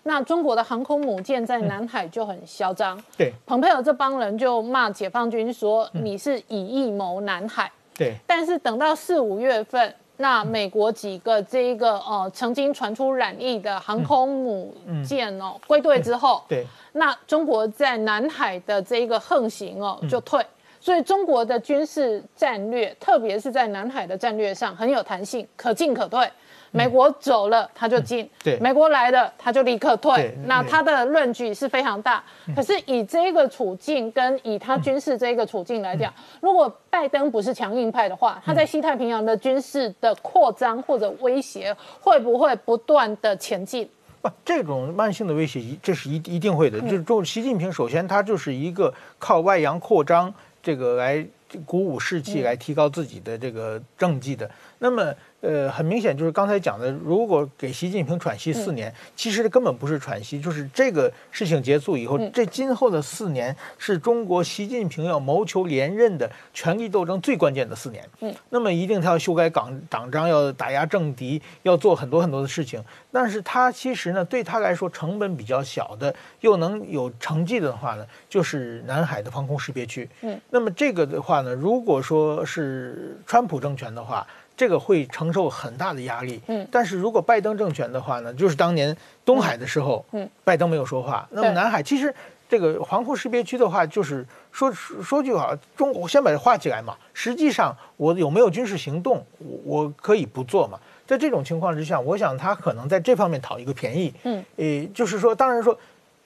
[0.09, 2.97] 那中国的航空母舰在南海就很嚣张。
[3.17, 3.33] 对。
[3.45, 8.15] 蓬佩奥这帮人就骂解放军说你是以意谋南海，对。
[8.25, 14.73] 但是等到四五月份，那美国几个这一个呃曾经传出染疫的航空母
[15.05, 16.65] 舰哦归队之后，对。
[16.93, 20.41] 那中国在南海的这一个横行哦就退。
[20.87, 26.25] 所以中国的军事战略，特别是在南海的战略上很有弹性，可进可退。
[26.71, 32.23] 美国走了，他就进；对美国来了，他就立刻退那他的论据是非常大。
[32.55, 43.91] 可是以这个处境跟以他军事这个处境来讲，如果拜登不是强硬派的话，他在西太平洋的军事的扩张或者威胁，会不会不断的前进？
[44.23, 46.81] 不，这种慢性的威胁，一这是一一定会的。
[46.83, 50.33] 就是中习近平，首先他就是一个靠外洋扩张
[50.67, 51.25] 这个来
[51.65, 54.51] 鼓舞士气，来提高自己的这个政绩的。
[54.81, 55.15] 那么。
[55.43, 68.03] 呃，很明显就是刚才讲的，如果给习近平喘息四年，其实根本不是喘息，就是这个事情结束以后，这今后的四年是中国习近平要谋求连任的权力斗争最关键的四年。
[68.21, 72.83] 嗯，那么一定他要修改党党章，要打压政敌，要做很多很多的事情。
[73.13, 80.09] 但是他其实呢，对他来说成本比较小的，又能有成绩的话呢，就是南海的防空识别区。
[80.23, 84.27] 嗯，那么这个的话呢，如果说是川普政权的话。
[84.57, 92.15] 这个会承受很大的压力，嗯，但是如果拜登政权的话呢，就是当年东海的时候，嗯，拜登没有说话，那么南海其实
[92.49, 105.79] 这个防空识别区的话，就是说说句话，中国先把它画起来嘛，实际上我有没有军事行动，我我可以不做嘛，在这种情况之下，我想他可能在这方面讨一个便宜，嗯，诶，就是说，当然说，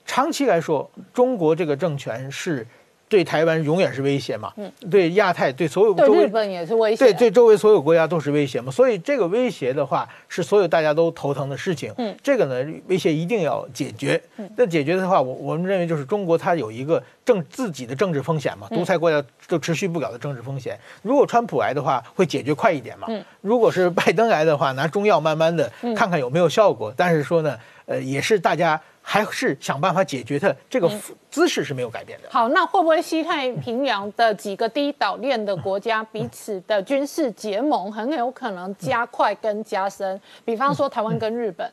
[0.05, 2.65] 长期来说，中国这个政权是。
[3.11, 4.53] 对台湾永远是威胁嘛？
[4.55, 7.03] 嗯，对亚太，对所有对日本也是威胁。
[7.03, 8.71] 对对，周围所有国家都是威胁嘛。
[8.71, 11.93] 所以这个威胁的话，是所有大家都头疼的事情。
[11.97, 14.19] 嗯，这个呢，威胁一定要解决。
[14.37, 20.79] 嗯，那解决的话，我我们认为就是中国它有一个政自己的政治风险嘛，独裁国家都持续不了的政治风险。
[21.01, 23.07] 如果川普来的话，会解决快一点嘛？
[23.09, 26.93] 嗯，如果是拜登来的话，拿中药慢慢的看看有没有效果。
[26.95, 27.57] 但是说呢，
[27.91, 28.81] 呃，也是大家。
[29.03, 30.87] 还是想办法解决的，这个
[31.31, 32.29] 姿势是没有改变的。
[32.29, 40.21] 好，那会不会西太平洋的几个低岛链的国家彼此的军事结盟很有可能加快跟加深？
[40.45, 41.67] 比方说台湾跟日本，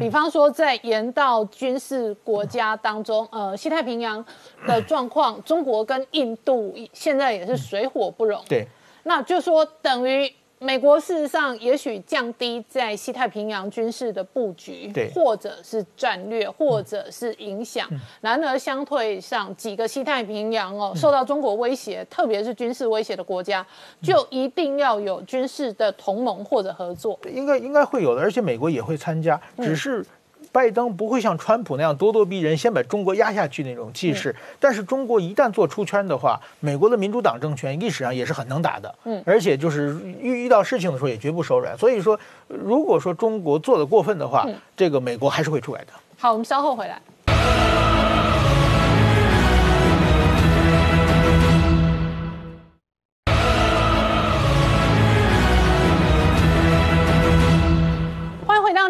[0.00, 4.22] 比方说在沿道军事国家当中，呃，西太平洋
[4.66, 8.42] 的状况，中国跟印度现在也是水火不容。
[8.48, 8.66] 对，
[9.04, 10.28] 那就说等于。
[10.62, 17.88] 美国事实上也许降低在西太平洋军事的布局，对，或者是战略，或者是影响。
[18.20, 23.66] 然而相对上几个西太平洋哦受到中国威胁，特别是军事威胁的国家，
[24.00, 27.18] 就一定要有军事的同盟或者合作。
[27.28, 30.04] 应该应该会有的，而且美国也会参加，只是。
[30.52, 34.34] 拜登不会像川普那样咄咄逼人，先把中国压下去那种气势。
[34.60, 38.94] 但是中国一旦做出圈的话，美国的民主党政权历史上也是很能打的。
[39.04, 41.76] 嗯，而且就是遇遇到事情的时候也绝不手软。
[41.76, 44.46] 所以说，如果说中国做的过分的话，
[44.76, 45.92] 这个美国还是会出来的。
[46.18, 47.00] 好，我们稍后回来。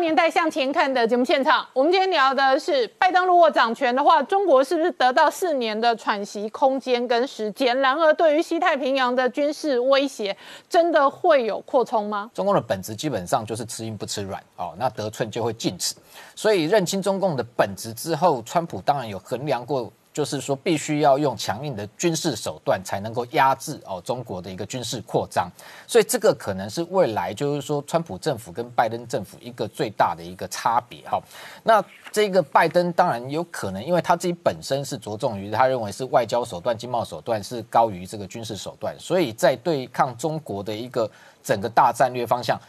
[0.03, 7.79] 年代向前看的节目现场，我们今天聊的是拜登如果掌权的话，中国是不是得到四年的喘息空间跟时间？
[7.79, 10.37] 然而，对于西太平洋的军事威胁，
[10.69, 12.29] 真的会有扩充吗？
[12.35, 15.95] 中共的本质基本上就是吃硬不吃软哦，那得寸就会进尺，
[16.35, 19.91] 所以认清中共的本质之后，川普当然有衡量过。
[20.13, 25.51] 就是说，必须要用强硬的军事手段才能够压制哦中国的一个军事扩张，
[25.87, 31.19] 所以这个可能是未来就是说，川普政府跟拜登政府一个最大的一个差别哈。
[31.63, 41.11] 那这个拜登当然有可能，因为他自己本身是着重于他认为是外交手段、经贸手段是高于这个军事手段，所以在对抗中国的一个
[41.43, 42.61] 整个大战略方向，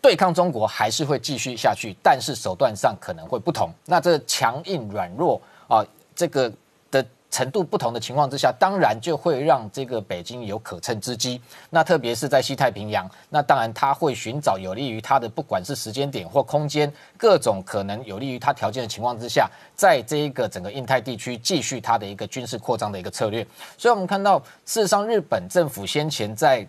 [0.00, 3.72] 对抗中国还是会继续下去，但是手段上可能会不同。
[3.86, 5.84] 那这强硬软弱啊，
[6.14, 6.52] 这个。
[7.30, 11.40] 程度不同的情况之下，当然就会让这个北京有可乘之机。
[11.68, 23.46] 那特别是在西太平洋，那当然他会寻找有利于他的，不管是时间点或空间，各种可能有利于他条件的情况之下，在这一个整个印太地区继续他的一个军事扩张的一个策略。
[23.76, 26.66] 所以，我们看到，事实上，日本政府先前在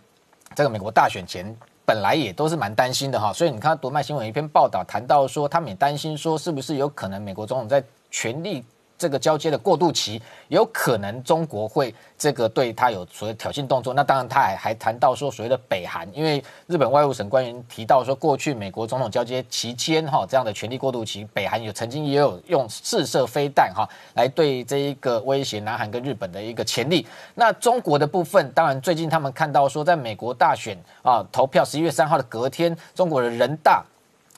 [0.55, 1.55] 这个美国大选前，
[1.85, 3.31] 本来也都是蛮担心的哈。
[3.31, 7.81] 所以，你看读卖新闻一篇报道谈到说，他们也担心说，是不是有可能美国总统在
[8.11, 8.65] 全力。
[8.97, 13.93] 这个交接的过渡期，有可能中国会这个对他有所谓挑衅动作。
[13.93, 27.05] 那当然，他还还谈到说所谓的北韩，因为日本外务省官员提到说，过去美国总统交接期间哈这样的权力过渡期，北韩有曾经也有用试射飞弹哈来对这一个威胁南韩跟日本的一个潜力。
[27.35, 33.85] 那中国的部分，当然最近他们看到说，在美国大选啊投票十一月三号的隔天，中国的人大。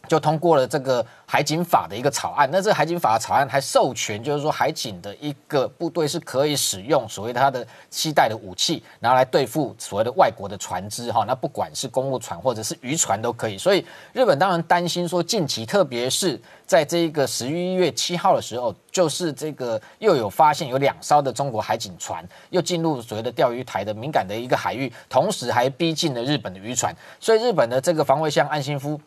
[0.09, 13.55] 就通过了这个海警法的一个草案，那这个海警法的草案还授权，就是说海警的一个部队是可以使用所谓它的期待的武器，然后来对付所谓的外国的船只哈，那不管是公务船或者是渔船都可以。
[13.55, 28.99] 所以日本当然担心说，近期特别是在这一个十一月七号的时候，就是这个又有发现有两艘的中国海警船又进入所谓的钓鱼台的敏感的一个海域，同时还逼近了日本的渔船，所以日本的这个防卫相岸信夫。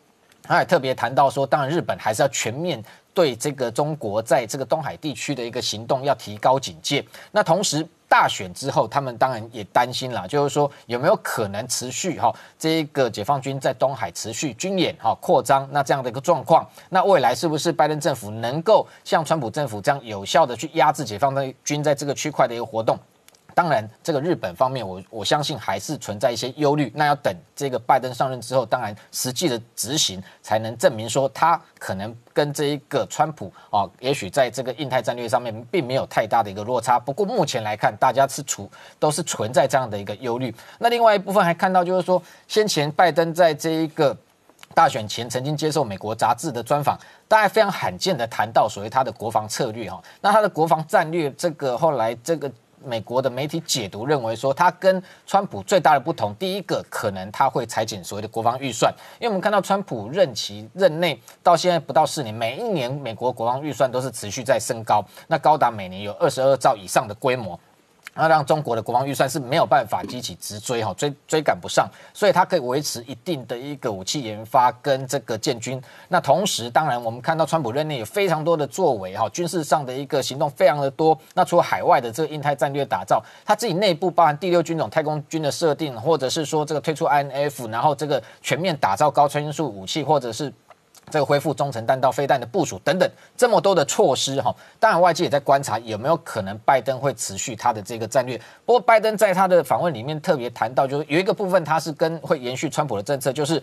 [0.43, 2.83] 他也特别谈到说，当然日本还是要全面
[3.13, 7.03] 对这个中国在这个东海地区的一个行动要提高警戒。
[7.31, 7.87] 那同时。
[8.09, 21.33] 大选之后，他们当然也担心了，就是说有没有可能持续哈这一个解放军在东海持续军演哈扩张，那这样的一个状况，那未来是不是拜登政府能够像川普政府这样有效的去压制解放
[21.63, 22.95] 军在这个区块的一个活动？
[23.55, 26.91] 当然，这个日本方面，我我相信还是存在一些忧虑。
[26.95, 36.97] 那要等这个拜登上任之后，当然实际的执行才能证明说他可能跟这一个川普啊，也许在这个印太战略上面并没有太大的一个落差。
[36.97, 38.67] 不过目前来看，大家是处
[38.97, 40.53] 都是存在这样的一个忧虑。
[40.79, 44.17] 那另外一部分还看到就是说，先前拜登在这一个
[44.73, 46.97] 大选前曾经接受美国杂志的专访，
[47.27, 50.01] 大家非常罕见的谈到所谓他的国防策略哈。
[50.21, 52.51] 那他的国防战略这个后来这个。
[52.85, 67.59] 美国的媒体解读认为说，他跟川普最大的不同，第一个可能他会裁减所谓的国防预算，因为我们看到川普任期任内到现在不到四年，每一年美国国防预算都是持续在升高，那高达每年有二十二兆以上的规模。
[68.15, 75.81] 那让中国的国防预算是没有办法激起直追哈，追追赶不上，所以它可以维持一定的一个武器研发跟这个建军。
[76.09, 81.17] 那同时，当然我们看到川普任内有非常多的作为哈，军事上的一个行动非常的多。
[81.33, 90.53] 那除了海外的这个印太战略打造，他自己内部包含第六军种太空军的设定，或者是说这个推出 INF，然后这个全面打造高超音速武器，或者是。
[91.13, 93.07] 这个恢复中程弹道飞弹的部署等等，
[93.37, 98.35] 这么多的措施哈，当然外界也在观察有没有可能拜登会持续他的这个战略。
[98.65, 103.61] 不过拜登在他的访问里面特别谈到，就是有一个部分他是跟会延续川普的政策，就是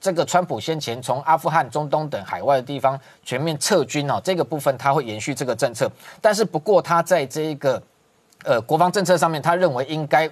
[0.00, 5.88] 这个川普先前从阿富汗、中东等海外的地方全面撤军哦，这个部分他会延续这个政策。
[6.20, 7.80] 但是不过他在这一个
[8.42, 10.28] 呃国防政策上面，他认为应该。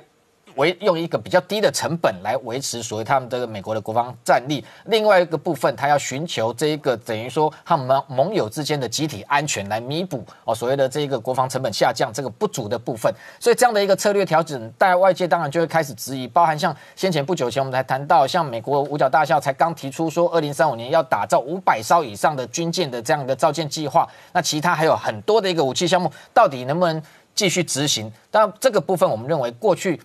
[0.56, 27.02] 维用一个比较低的成本来维持所谓他们这个美国的国防战力，另外一个部分，他要寻求这一个等于说他们盟友之间的集体安全来弥补哦所谓的这一个国防成本下降这个不足的部分，所以这样的一个策略调整，大家外界当然就会开始质疑，包含像先前不久前我们才谈到，像美国五角大校才刚提出说，二零三五年要打造五百艘以上的军舰的这样的造舰计划，那其他还有很多的一个武器项目，到底能不能
[27.34, 28.10] 继续执行？
[28.30, 30.00] 当然这个部分我们认为过去。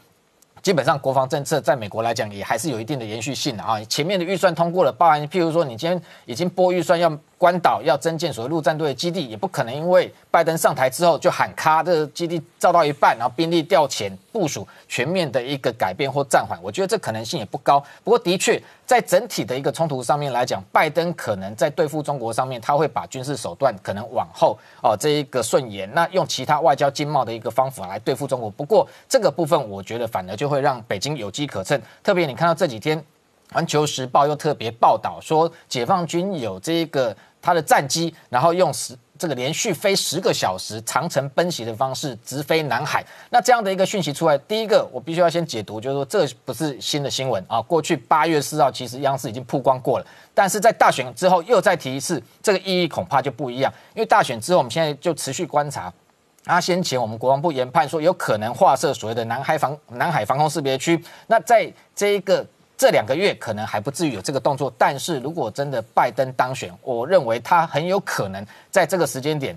[0.62, 3.84] 基本上，国防政策在美国来讲也还是有一定的延续性的啊。
[3.86, 7.12] 前面的预算通过了，包含譬如说，你今天已经拨预算要。
[7.42, 16.56] 关岛要增建所谓陆战队基地，也不可能因为拜登上台之后就喊卡，这个基地造到一半，然后兵力调遣部署全面的一个改变或暂缓。
[16.62, 17.84] 我觉得这可能性也不高。
[18.04, 18.62] 不过的确，
[18.92, 28.50] 在整体的一个冲突上面来讲，拜登可能在对付中国上面，他会把军事手段可能往后哦这一个顺延，那用其他外交经贸的一个方法来对付中国。
[28.50, 31.82] 不过这个部分，我觉得反而就会让北京有机可乘。
[32.04, 33.02] 特别你看到这几天，
[33.54, 37.16] 环球时报又特别报道说，解放军有这一个。
[37.44, 43.06] 他的战机，然后用十这个连续飞十个小时长程奔袭的方式直飞南海。
[43.30, 47.62] 那这样的一个讯息出来，第一个我必须要先解读，就是说这不是新的新闻啊。
[47.62, 53.72] 过去八月四号，其实央视已经曝光过了，但是在大选之后又再提一次，这个意义恐怕就不一样。
[53.94, 55.94] 因为大选之后，我们现在就持续观察。
[56.46, 61.00] 啊，先前我们国防部研判说，有可能划设所谓的南海防南海防空识别区。
[61.28, 62.44] 那在这一个。
[62.82, 69.56] 这两个月可能还不至于有这个动作，但是如果真的拜登当选，我认为他很有可能在这个时间点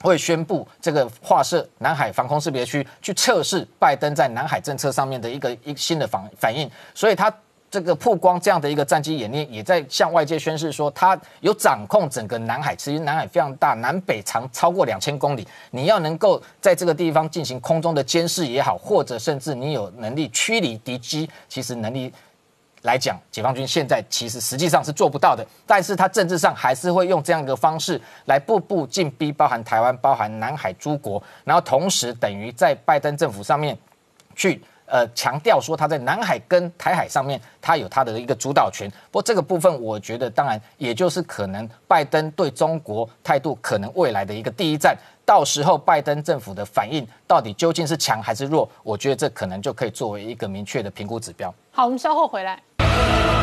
[0.00, 6.68] 会宣布这个划设南海防空识别区，去测试拜登在南海政策上面的一个一新的反反应。
[6.96, 7.32] 所以他
[7.70, 12.74] 这个曝光这样的一个战机演练，也在向外界宣示说，他有掌控整个南海。
[12.74, 22.12] 其实南海非常大，南北长超过两千公里，你要能够在这个地方进行空中的监视也好，或者甚至你有能力驱离敌机，其实能力。
[22.84, 33.76] 来讲，解放军现在其实实际上是做不到的，但是他政治上还是会用这样一个方式来步步进逼，包含台湾、包含南海诸国，然后同时等于在拜登政府上面
[34.36, 38.86] 去呃强调说他在南海跟台海上面他有他的一个主导权。
[39.10, 44.94] 不过这个部分，我觉得当然也就是可能拜登对中国态度可能未来的一个第一站，
[45.24, 51.52] 到时候拜登政府的反应到底究竟是强还是弱，我觉得这可能就可以作为一个明确的评估指标。
[51.70, 52.62] 好，我们稍后回来。
[52.96, 53.33] Oh!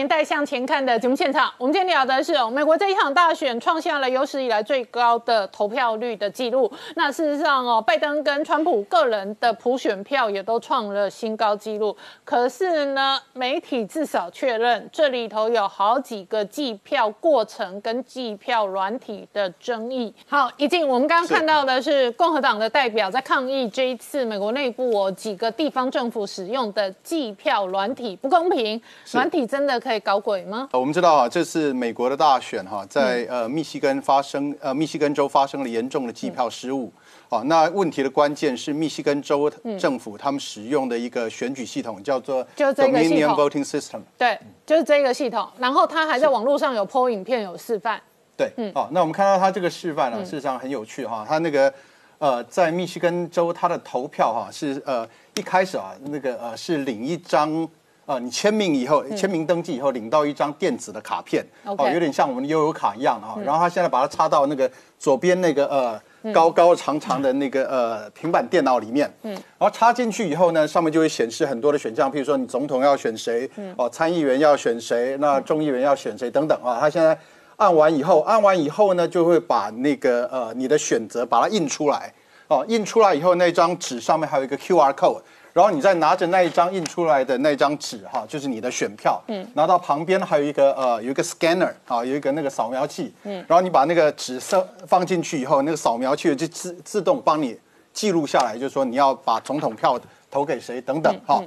[0.00, 6.72] 年代向前看的节目现场，我们今天聊的是哦，美国这一场大选创下了有史以来最高的投票率的记录。
[6.96, 11.94] 那事实上哦，拜登跟川普个人的普选票也都创了新高纪录。
[12.24, 20.14] 可是呢，媒体至少确认这里头有好几个计票过程跟计票软体的争议。
[20.26, 28.80] 好，一进我们刚刚看到的是共和党的代表在抗议这一次美国内部哦几个地方政府使用的计票软体不公平，
[29.12, 30.68] 软体真的可以搞鬼吗？
[30.72, 36.92] 呃我们知道啊，这次美国的大选哈，在呃密西根发生呃密西根州发生了严重的计票失误。
[37.28, 39.48] 啊，那问题的关键是密西根州
[39.78, 44.00] 政府他们使用的一个选举系统，叫做 Dominion Voting System。
[44.18, 44.36] 对，
[44.66, 45.48] 就是这个系统。
[45.58, 48.02] 然后他还在网络上有 PO 影片有示范。
[48.36, 51.24] 对，嗯哦，那我们看到他这个示范呢，事实上很有趣哈。
[51.28, 51.72] 他那个
[52.18, 55.06] 呃，在密西根州，他的投票哈是呃
[55.36, 57.68] 一开始啊，那个呃是领一张
[58.10, 63.38] 呃你签名以后，签名登记以后领到一张电子的卡片，哦，有点像我们的悠游卡一样啊。
[63.44, 64.68] 然后他现在把它插到那个
[64.98, 76.80] 左边那个呃高高长长的那个呃平板电脑里面，嗯，然后插进去以后呢，上面就会显示很多的选项，譬如说你总统要选谁，哦，参议员要选谁，那众议员要选谁等等啊。
[76.80, 77.16] 他现在
[77.58, 82.12] 按完以后，按完以后呢，就会把那个呃你的选择把它印出来，
[82.48, 85.20] 哦，印出来以后那张纸上面还有一个 QR code。
[85.52, 97.58] 然后你再拿着那一张印出来的那张纸哈，就是你的选票，嗯，拿到旁边还有一个呃有一个 scanner 啊，有一个那个扫描器，嗯，然后你把那个纸放放进去以后，那个扫描器就自自动帮你
[97.92, 99.98] 记录下来，就是说你要把总统票
[100.30, 101.42] 投给谁等等哈。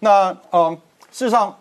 [0.00, 0.76] 那嗯，
[1.10, 1.56] 事实上。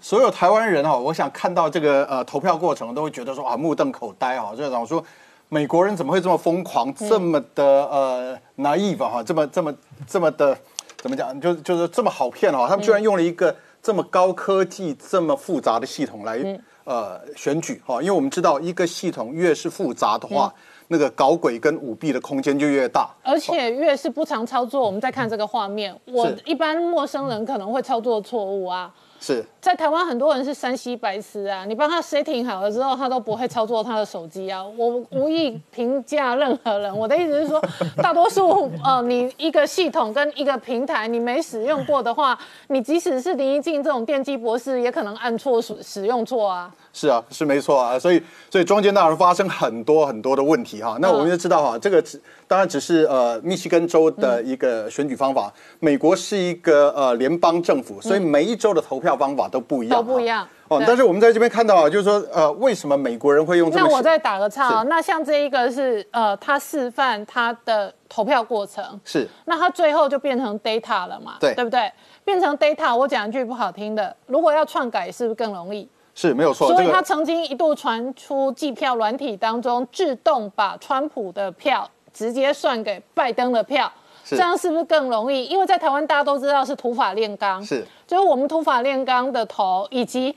[0.00, 5.04] 所有台湾人哈，我想看到这个呃投票过程，都会觉得说啊目瞪口呆哈，就想说
[5.50, 9.74] 美国人怎么会这么疯狂，这么的呃 naive 哈，这么这么
[10.06, 10.56] 这么的
[10.98, 16.38] 怎么讲，就就是这么好骗哈，他们居然用了一个这么高科技、这么复杂的系统来
[16.84, 17.80] 呃选举。
[17.86, 20.52] 哈，因为我们知道一个系统越是复杂的话，
[20.88, 23.08] 那个搞鬼跟舞弊的空间就越大。
[23.22, 28.92] 而且越是不常操作，我们再看这个画面，我一般陌生人可能会操作错误啊。
[29.20, 34.64] 是在台湾很多人是山西白痴啊，你帮他 setting 好了之后，他都不会操作他的手机啊。
[34.64, 37.62] 我无意评价任何人，我的意思是说，
[38.02, 42.38] 大多数呃，你一个系统跟一个平台你没使用过的话，
[42.68, 46.72] 你即使是林一静这种电机博士，也可能按错使使用错啊。
[46.96, 50.96] 是啊，是没错啊，所以所以中间当然发生很多很多的问题哈。
[50.98, 52.18] 那我们就知道哈，这个只
[52.48, 60.82] 当然只是呃密西根州的一个选举方法，美国是一个呃联邦政府，所以每一州的投票方法都不一样，都不一样哦。
[60.86, 63.86] 但是我们在这边看到啊，就是说呃，为什么美国人会用这么？
[63.86, 71.34] 那我再打个岔啊，那像这一个是呃，他示范他的投票过程，是那他最后就变成 data 了嘛？
[71.38, 71.92] 对对不对？
[72.24, 75.86] 变成 data，我讲一句不好听的，如果要篡改，是不是更容易？
[76.16, 83.92] 是没有错，所以他曾经一度传出计票软体当中自动把川普的票直接算给拜登的票，
[84.24, 85.44] 这样是不是更容易？
[85.44, 87.86] 因为在台湾大家都知道是土法炼钢，是。
[88.04, 90.34] 就是我们土法炼钢的头以及。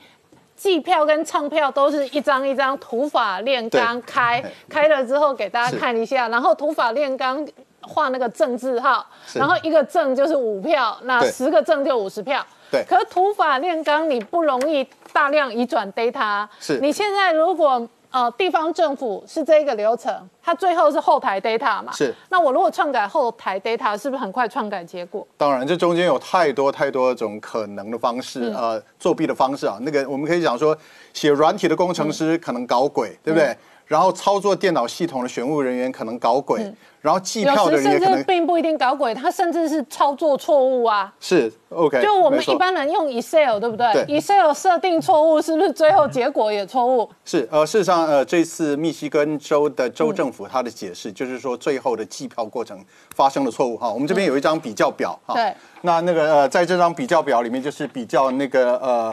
[0.56, 7.42] 计票跟唱票都是一张一张土法炼钢开开了之后给大家看一下，然后土法炼钢
[7.82, 9.04] 画那个正字号，
[9.34, 12.44] 然后一个正就是五票，那十个正就五十票。
[12.70, 21.90] 对可是土法炼钢你不容易大量移转 data，是你现在如果呃地方政府是这个流程，它最后是后台 data 嘛？
[21.92, 22.14] 是。
[22.28, 25.26] 那我如果篡改后台 data，是不是很快篡改结果？
[25.36, 29.76] 当然，这中间有太多太多种可能的方式，呃，作弊的方式啊。
[29.80, 30.76] 那个我们可以讲说，
[31.12, 33.56] 写软体的工程师可能搞鬼，对不对？
[33.90, 41.12] 然后操作电脑系统的选务人员可能搞鬼，然后计票的人也可能至并不一定搞鬼，他甚至是操作错误啊。
[41.18, 42.00] 是 OK。
[42.00, 47.10] 就我们一般人用 Excel 对不对对 e x c e l 设定错误，是不是最后结果也错误？
[47.24, 52.78] 是呃，事实上呃，这次密西根州的州政府他的解释就是说，最后的计票过程
[53.16, 53.90] 发生了错误哈。
[53.90, 55.52] 我们这边有一张比较表哈，对，
[55.82, 59.12] 那那个呃，在这张比较表里面就是比较那个呃。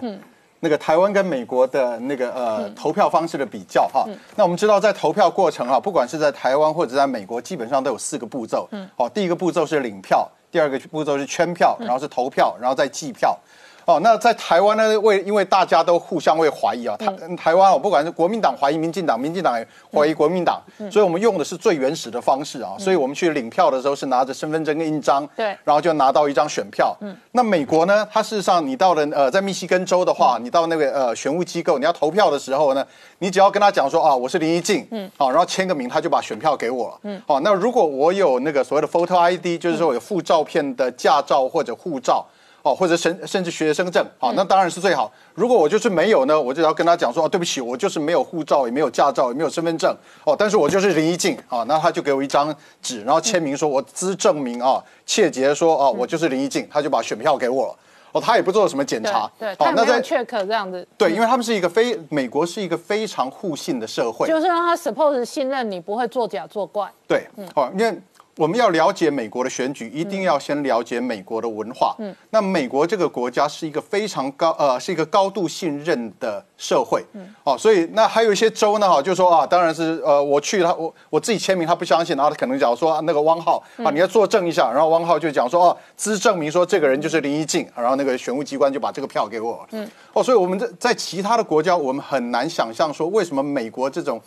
[0.60, 4.06] 那个台湾跟美国的那个呃投票方式的比较哈，
[4.36, 8.68] 那我们知道在投票过程啊，不管是在台湾或者在美国，基本上都有四个步骤。
[8.72, 13.38] 嗯，好，第一个步骤是领票，第二个步骤是圈票，然后是投票，然后再计票。
[13.88, 17.08] 哦，那在台湾呢，为因为大家都互相会怀疑啊，台
[17.38, 20.62] 台湾哦，不管是国民党怀疑民进党，民进党也怀疑国民党，
[20.92, 25.56] 所以我们用的是最原始的方式啊，所以我们去领票的时候是拿着身份证跟印章，对。
[25.64, 26.94] 然后就拿到一张选票。
[27.00, 32.86] 嗯，那美国呢，它事实上你到了呃，在密西根州的话，你到那个呃选务机构，你要投票的时候呢，
[33.20, 37.00] 你只要跟他讲说啊，我是林一静，嗯，好，然后签个名，他就把选票给我了。
[37.04, 42.26] 嗯，好，那如果我有那个所谓的 photo ID，就是说我有附照片的驾照或者护照。
[42.68, 45.10] 哦，或者甚甚至学生证，好，那当然是最好。
[45.34, 49.96] 如果我就是没有呢，我就要跟他讲说，哦，对不起，我就是没有护照，也没有驾照，也没有身份证，
[50.26, 57.76] 哦，但是我就是林一静，啊，那他就给我一张纸，然后签名说我资证明啊，切结说哦，我就是林一静，他就把选票给我了。
[58.12, 60.86] 哦，他也不做什么检查，对，哦，那在 check 这样子。
[60.98, 66.92] 对，因为他们是一个非美国是一个非常互信的社会，就是让他 suppose 信任你不会作假作怪。
[67.08, 67.26] 对，
[67.56, 67.98] 哦，因为。
[68.38, 71.96] 我们要了解美国的选举，一定要先了解美国的文化。
[71.98, 77.04] 嗯，那美国这个国家是一个非常高呃，是一个高度信任的社会。
[77.14, 89.66] 嗯，哦，所以那还有一些州呢，哈，就说啊，当然是呃，我去他我我自己签名，他不相信，然后他可能讲说那个汪浩啊，你要作证一下，然后汪浩就讲说哦，资证明说这个人就是林一静，然后那个选务机关就把这个票给我。
[89.72, 94.22] 嗯，哦，所以我们在在其他的国家，我们很难想象说为什么美国这种，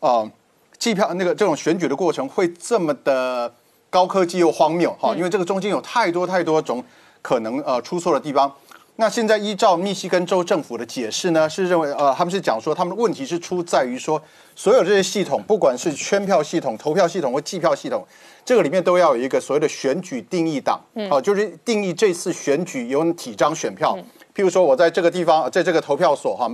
[0.00, 0.30] 呃。
[0.78, 3.52] 计票那个这种选举的过程会这么的
[3.90, 6.84] 高科技又荒谬哈，因为这个中间有太多太多种
[7.22, 8.52] 可能呃出错的地方。
[8.98, 14.20] 那现在依照密西根州政府的解释呢，是认为呃他们是讲说他们的问题是出在于说
[14.54, 18.06] 所有这些系统，不管是圈票系统、投票系统或计票系统，
[18.42, 20.80] 这个里面都要有一个所谓的选举定义档，
[21.10, 23.98] 好，就是定义这次选举有几张选票。
[24.36, 26.46] 譬如说我在这个地方，在这个投票所哈，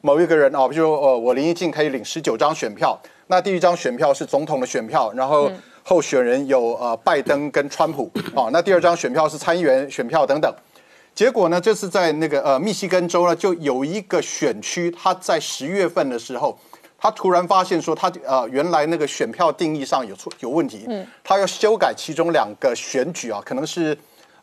[0.00, 2.98] 某一个人啊，比如呃我林一静可以领十九张选票。
[3.26, 5.50] 那第一张选票是总统的选票，然后
[5.82, 8.48] 候选人有呃拜登跟川普啊。
[8.52, 10.50] 那第二张选票是参议员选票等等。
[11.14, 16.58] 结果呢，这次在那个呃密西根州呢，就有一个选区，他在十月份的时候，
[16.96, 23.94] 他突然发现说他呃原来那个选票定义上有错有问题，嗯，他要修改其中两个选举啊，可能是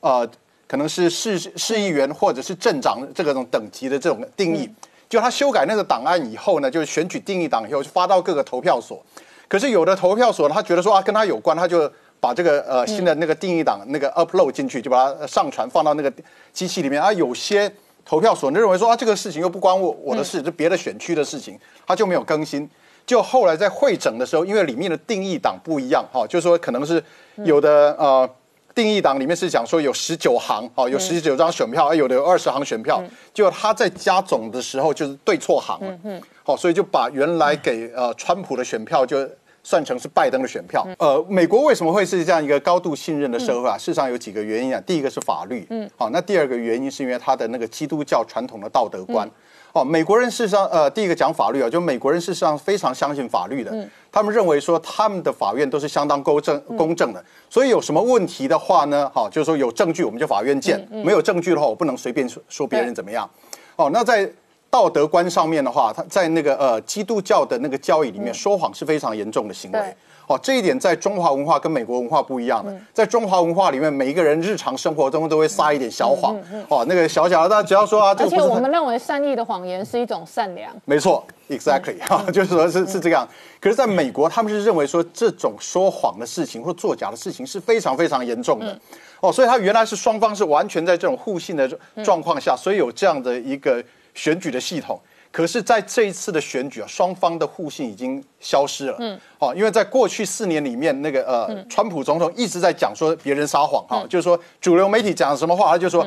[0.02, 0.30] 呃
[0.73, 4.67] 可能是市市议员或者是镇长这个种等级的这种定义。
[5.07, 8.99] 就他修改那个档案以后呢，就是选举定义档以后，就发到各个投票所。
[9.47, 11.87] 可是有的投票所他觉得说啊，跟他有关，他就
[12.19, 16.11] 把这个呃新的那个定义档那个 upload 进去，就把它上传放到那个
[16.51, 16.99] 机器里面。
[16.99, 17.71] 啊，有些
[18.03, 21.55] 投票所认为说啊，这个事情又不关我我的事，是别的选区的事情，
[21.85, 22.67] 他就没有更新。
[23.05, 27.03] 就后来在会诊的时候，因为里面的定义档不一样，哈，就是说可能是
[27.43, 28.27] 有的呃。
[28.75, 39.29] 定义档里面是讲说有十九行，哦，有十九张选票，哎，有的有二十行选票，就他在加总的时候就是对错行了，好，所以就把原来给呃川普的选票就
[39.63, 40.87] 算成是拜登的选票。
[40.97, 43.77] 呃，美国为什么会是这样一个高度信任的社会啊？
[43.77, 49.29] 事实上有几个原因啊，第一个是法律，嗯，好，那第二个原因是因为他的那个基督教传统的道德观。
[49.73, 53.71] 哦，美国人事实上，呃，第一个讲法律啊，就美国人事实上非常相信法律的。
[53.73, 63.27] 嗯，他们认为说他们的法院都是相当公正、公正的，所以有什么问题的话呢，好，就是说有证据我们就法院见，没有证据的话，我不能随便说说别人怎么样。
[63.75, 64.31] 哦，那在
[64.69, 69.95] 道德观上面的话，他在那个呃基督教的那个教义里面，说谎是非常严重的行为。
[70.27, 72.73] 哦，这一点在中华文化跟美国文化不一样的。
[72.93, 76.35] 在中华文化里面，每一个人日常生活中都会撒一点小谎。
[76.69, 80.73] 哦，那个小小的，大家只要说啊，而且我们认为善意的谎言是一种善良。
[80.85, 83.27] 没错，exactly，哈，就是说是是这样。
[83.59, 88.79] 可是，在美国，他们是认为说这种说谎的事情或作假的事情是非常非常严重的。
[89.19, 91.69] 哦，所以他原来是双方是完全在这种互信的
[92.03, 93.83] 状况下，所以有这样的一个
[94.13, 94.99] 选举的系统。
[95.34, 98.95] 可是，在这一次的选举啊，双方的互信已经消失了。
[98.99, 106.05] 嗯，哦，因为在过去四年里面，那个呃，川普总统一直在讲说别人撒谎，哈，就是说主流媒体讲什么话，他就说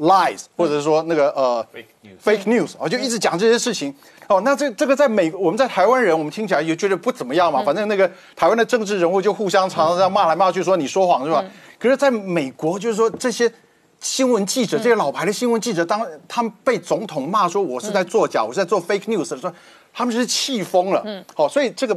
[0.00, 1.64] lies，或者是说那个呃
[2.20, 3.94] fake news，哦，就一直讲这些事情。
[4.26, 7.62] 哦，那这这个在美，我们在台湾人，我们听起来也觉得不怎么样嘛。
[7.62, 11.44] 反正那个台湾的政治人物就互相常常这样骂来骂去，说你说谎是吧？
[11.78, 13.48] 可是在美国，就是说这些。
[14.04, 19.52] 新闻记者，这些老牌的新闻记者，当他们被总统骂说我是在作假，我是在做 fake news 的时候，
[19.94, 21.00] 他们是气疯了。
[21.06, 21.94] 嗯，好，所以这个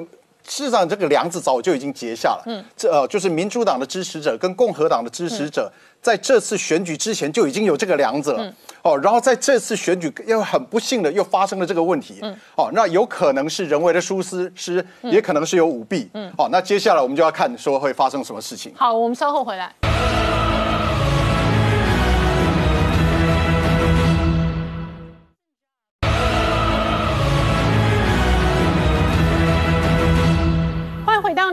[0.47, 2.43] 事实上这个梁子早就已经结下了。
[2.45, 5.69] 嗯，这呃就是民主党的支持者跟共和党的支持者
[6.01, 8.41] 在这次选举之前就已经有这个梁子了。
[8.41, 8.53] 嗯，
[8.83, 12.19] 哦，然后在这次选举又很不幸的又发生了这个问题。
[12.21, 16.09] 嗯，哦，那有可能是人为的疏失，是也可能是有舞弊。
[16.13, 18.71] 嗯，哦，那接下来我们就要看说会发生什么事情。
[18.77, 19.75] 好，我们稍后回来。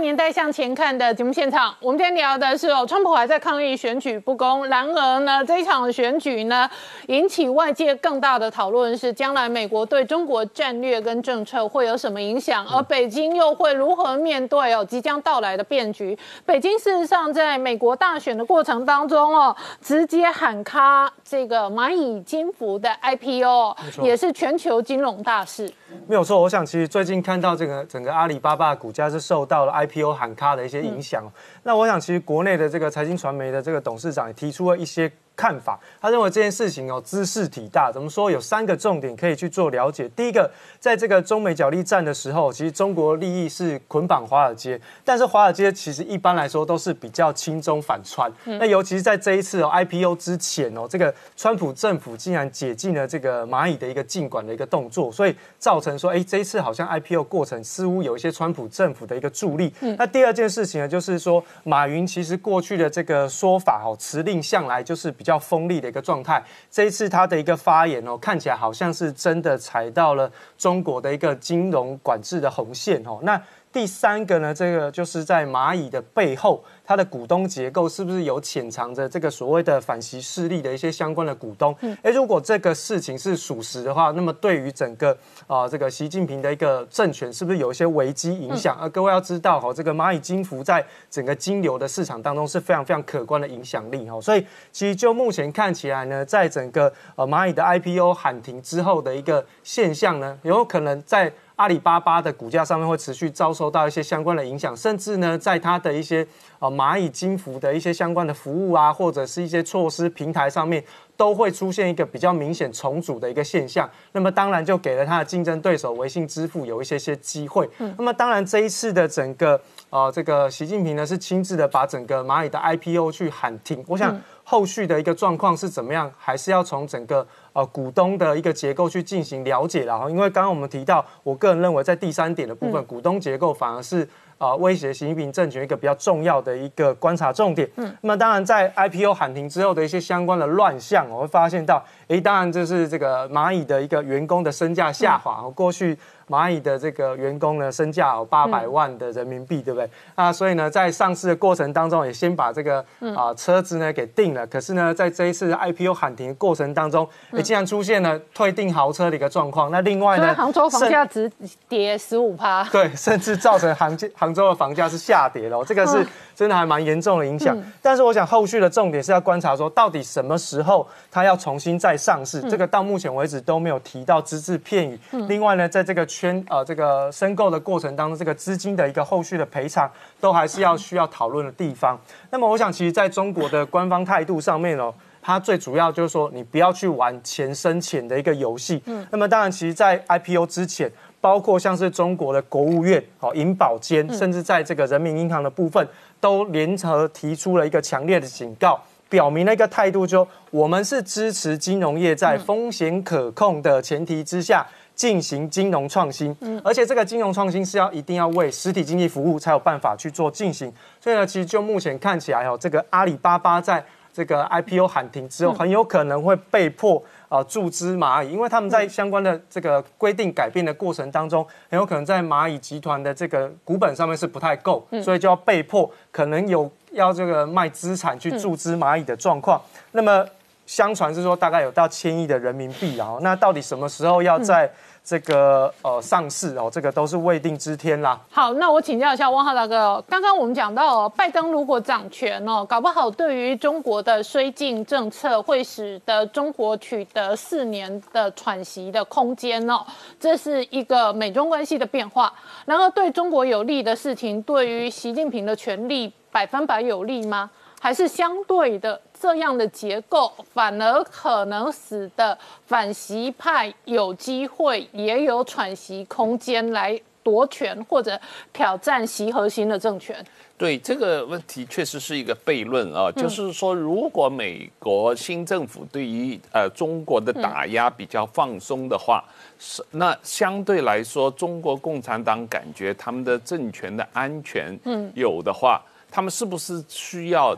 [0.04, 4.66] 年代向前看的节目现场，我们今天聊的是哦，川普还在抗议选举不公。
[4.66, 6.68] 然而呢，这一场选举呢，
[7.06, 12.66] 引起外界更大的讨论是，将来美国对中国战略跟政策会有什么影响？
[12.66, 16.16] 而北京又会如何面对哦即将到来的变局？
[16.44, 25.72] 北京事实上在美国大选的过程当中哦，直接喊卡这个蚂蚁金服的 IPO，也是全球金融大事。
[26.06, 29.93] 没有错，我想其实最近看到这个整个阿里巴巴股价是受到了 IP。
[29.94, 31.24] IPO 喊卡的一些影响，
[31.62, 35.78] 那我想其实国内的这个财经传媒的这个董事长也提出了一些看法。
[36.00, 38.30] 他认为这件事情哦，知势体大，怎么说？
[38.30, 40.08] 有三个重点可以去做了解。
[40.10, 48.30] 第一个，在这个中美角力战的时候，其实中国利益是捆绑华尔街，但是华尔街其实一般来说都是比较轻中反川。
[48.44, 59.72] 那尤其是在这一次哦 IPO 之前哦，这个川普政府竟然解禁了这个蚂蚁的一个禁管的一个动作，所以造成说，哎，这一次好像 IPO 过程似乎有一些川普政府的一个助力。
[59.98, 66.40] 那第二件事情呢，就是说马云其实过去的这个说法哦，辞令向来就是比较锋利的一个状态。
[66.70, 73.18] 这一次他的一个发言哦，看起来好像是真的踩到了中国的一个金融管制的红线哦。
[73.22, 73.42] 那
[73.74, 81.76] 第三个呢，这个就是在蚂蚁的背后，它的股东结构是不是有潜藏着这个所谓的反习势力的一些相关的股东？
[82.04, 85.18] 哎，如果这个事情是属实的话，那么对于整个
[85.48, 88.76] 啊这个习近平的一个政权，是不是有一些危机影响？
[88.76, 94.20] 啊各位要知道哈，这个蚂蚁金服在整个金流的市场当中是非常非常可观的影响力哈。
[94.20, 101.32] 所以其实就目前看起来呢，在整个呃蚂蚁的 IPO 喊停之后的一个现象呢，有可能在。
[101.56, 106.26] 阿里巴巴的股价上面会持续遭受到一些相关的影响，甚至呢，在它的一些
[106.58, 110.82] 呃蚂蚁金服的一些相关的服务啊，或者是一些措施平台上面，
[111.16, 113.88] 都会出现一个比较明显重组的一个现象。
[114.12, 117.68] 那么当然就给了它的竞争对手微信支付有一些些机会。
[117.96, 119.60] 那么当然这一次的整个
[119.90, 123.84] 呃这个习近平呢是亲自的把整个蚂蚁的 IPO 去喊停。
[123.86, 127.26] 我想后续的一个状况是怎么样，还是要从整个。
[127.54, 134.04] 呃，股东的一个结构去进行了解了哈，因为刚刚我们提到，我个人认为在第三点的部分，股东结构反而是
[134.38, 137.70] 啊威胁习近平政权一个比较重要的一个观察重点。
[137.76, 145.96] 嗯，那么当然在 IPO 喊停之后的一些相关的乱象，我会发现到，诶，当然就是这个蚂蚁的一个员工的身价下滑，过去。
[146.28, 149.88] 蚂蚁的这个员工呢，身价有八百万的人民币，对不对？
[150.14, 152.84] 啊，所以呢，在上市的过程当中，也先把这个
[153.16, 154.46] 啊车子呢给定了。
[154.46, 159.70] 可是呢，在这一次 IPO 喊停的过程当中，也竟然出现了退订豪车的一个状况。
[159.70, 161.30] 那另外呢，杭州房价直
[161.68, 165.64] 跌十五趴，对，甚至造成杭杭州的房价是下跌了。
[165.64, 167.54] 这个是真的还蛮严重的影响。
[167.82, 172.40] 但是我想后续的重点是要观察说，到底什么时候它要重新再上市？
[172.48, 174.98] 这个到目前为止都没有提到只字片语。
[175.28, 176.04] 另外呢，在这个。
[176.14, 179.90] 圈呃，这个申购的过程当中，这个资金的一个后续的赔偿，
[180.20, 181.98] 都还是要需要讨论的地方。
[182.30, 188.80] 那么，我想，其实在中国的官方态度上面哦，它最主要就是说，你不要去玩钱生钱的一个游戏。
[188.84, 189.04] 嗯。
[189.10, 195.88] 那么，当然，其实，在 IPO 之前，包括像是中国的国务院、哦银保监，甚至在这个人民银行的部分，
[196.24, 198.80] 都联合提出了一个强烈的警告，
[199.10, 204.66] 表明了一个态度，就我们是支持金融业在风险可控的前提之下。
[204.94, 210.72] 进行金融创新，嗯，而且这个金融创新是要一定要为实体经济服务才有办法去做进行。
[211.00, 229.60] 所以呢，其实就目前看起来哦，这个阿里巴巴在这个 IPO 喊停之后，很有可能会被迫啊注资蚂蚁，因为他们在相关的这个规定改变的过程当中，很有可能在蚂蚁集团的这个股本上面是不太够，所以就要被迫可能有要这个卖资产去注资蚂蚁的状况。
[229.92, 230.24] 那么。
[230.66, 234.66] 相传是说大概有到千亿的人民币，啊那到底什么时候要在
[235.04, 236.70] 这个呃上市哦？
[236.72, 238.18] 这个都是未定之天啦。
[238.30, 249.84] 好，那我请教一下汪浩大哥，刚刚我们讲到拜登如果掌权哦，搞不好对于中国的绥靖政策会使得中国取得四年的喘息的空间哦，
[250.18, 252.32] 这是一个美中关系的变化。
[252.64, 257.50] 然后对中国有利的事情，对于习近平的权力百分百有利吗？
[257.78, 258.98] 还是相对的？
[259.24, 262.36] 这样的结构反而可能使得
[262.66, 268.20] 反习派有机会也有喘息空间来夺权或者
[268.52, 270.22] 挑战习核心的政权。
[270.58, 279.24] 对这个问题确实是一个悖论啊，就是说，如果美国新政府对于呃中国的打压比较放松的话，
[279.58, 285.80] 是那相对来说，中国共产党感觉他们的政权的安全嗯有的话，
[286.10, 287.56] 他们是不是需要？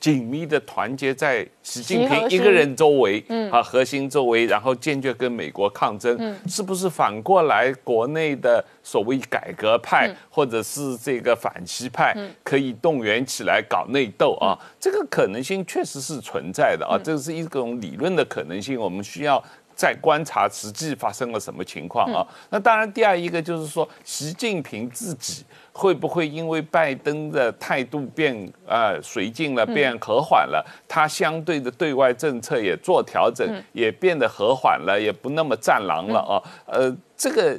[0.00, 3.22] 紧密的团结在习近平一个人周围，
[3.52, 14.58] 啊，核心周围，然后坚决跟美国抗争，是不是反过来，国内的所谓改革派或者是这个反西派可以动员起来搞内斗啊？
[14.80, 19.42] 这个可能性确实是存在的啊，这是一种理论的可能性，我们需要
[19.74, 22.26] 再观察实际发生了什么情况啊。
[22.48, 25.44] 那当然，第二一个就是说，习近平自己。
[25.72, 28.34] 会不会因为拜登的态度变
[28.66, 36.42] 呃绥靖了，变和缓了，他相对的对外政策也做调整，也变得和缓了，也不那么战狼了啊？
[36.66, 37.58] 呃，这个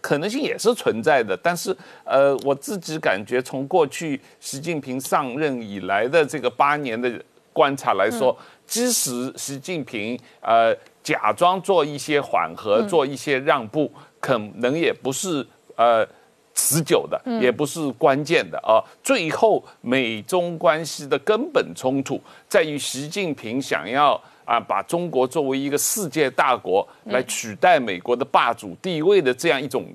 [0.00, 1.36] 可能性也是存在的。
[1.42, 7.22] 但是呃，我自己感觉从过去习近平上任以来的这个八年的
[7.52, 15.46] 观察来说，即使习近平呃假装做一些缓和，做一些让步，可能也不是
[15.76, 16.08] 呃。
[16.54, 18.82] 持久的，也不是关键的啊。
[19.02, 29.86] 最后，美中关系的根本冲突在于习近平想要啊，把中国作为一个世界大国来取代美国的霸主地位的这样一种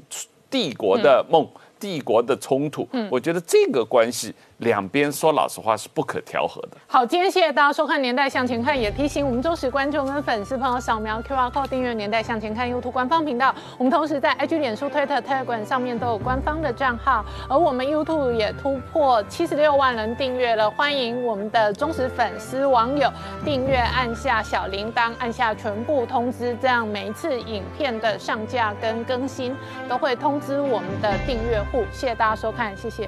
[0.50, 1.48] 帝国的梦。
[1.80, 6.78] 帝国的冲突，嗯，我觉得这个关系两边说老实话是不可调和的。
[6.88, 13.54] 好，今天谢谢大家收看《年代向前看》，也提醒我们忠实观众跟粉丝朋友扫描 Q R code 订阅《年代向前看》YouTube 官方频道。
[13.78, 20.70] 我们同时在 IG、脸书、Twitter、Telegram 上面都有官方的账号，而我们 YouTube 也突破七十六万人订阅了。
[20.72, 23.12] 欢迎我们的忠实粉丝网友
[23.46, 29.56] 订阅，按下小铃铛，按下全部通知，这样每一次影片的上架跟更新
[29.88, 31.84] 都会通知我们的订阅户。
[31.92, 33.08] 谢谢大家收看，谢谢。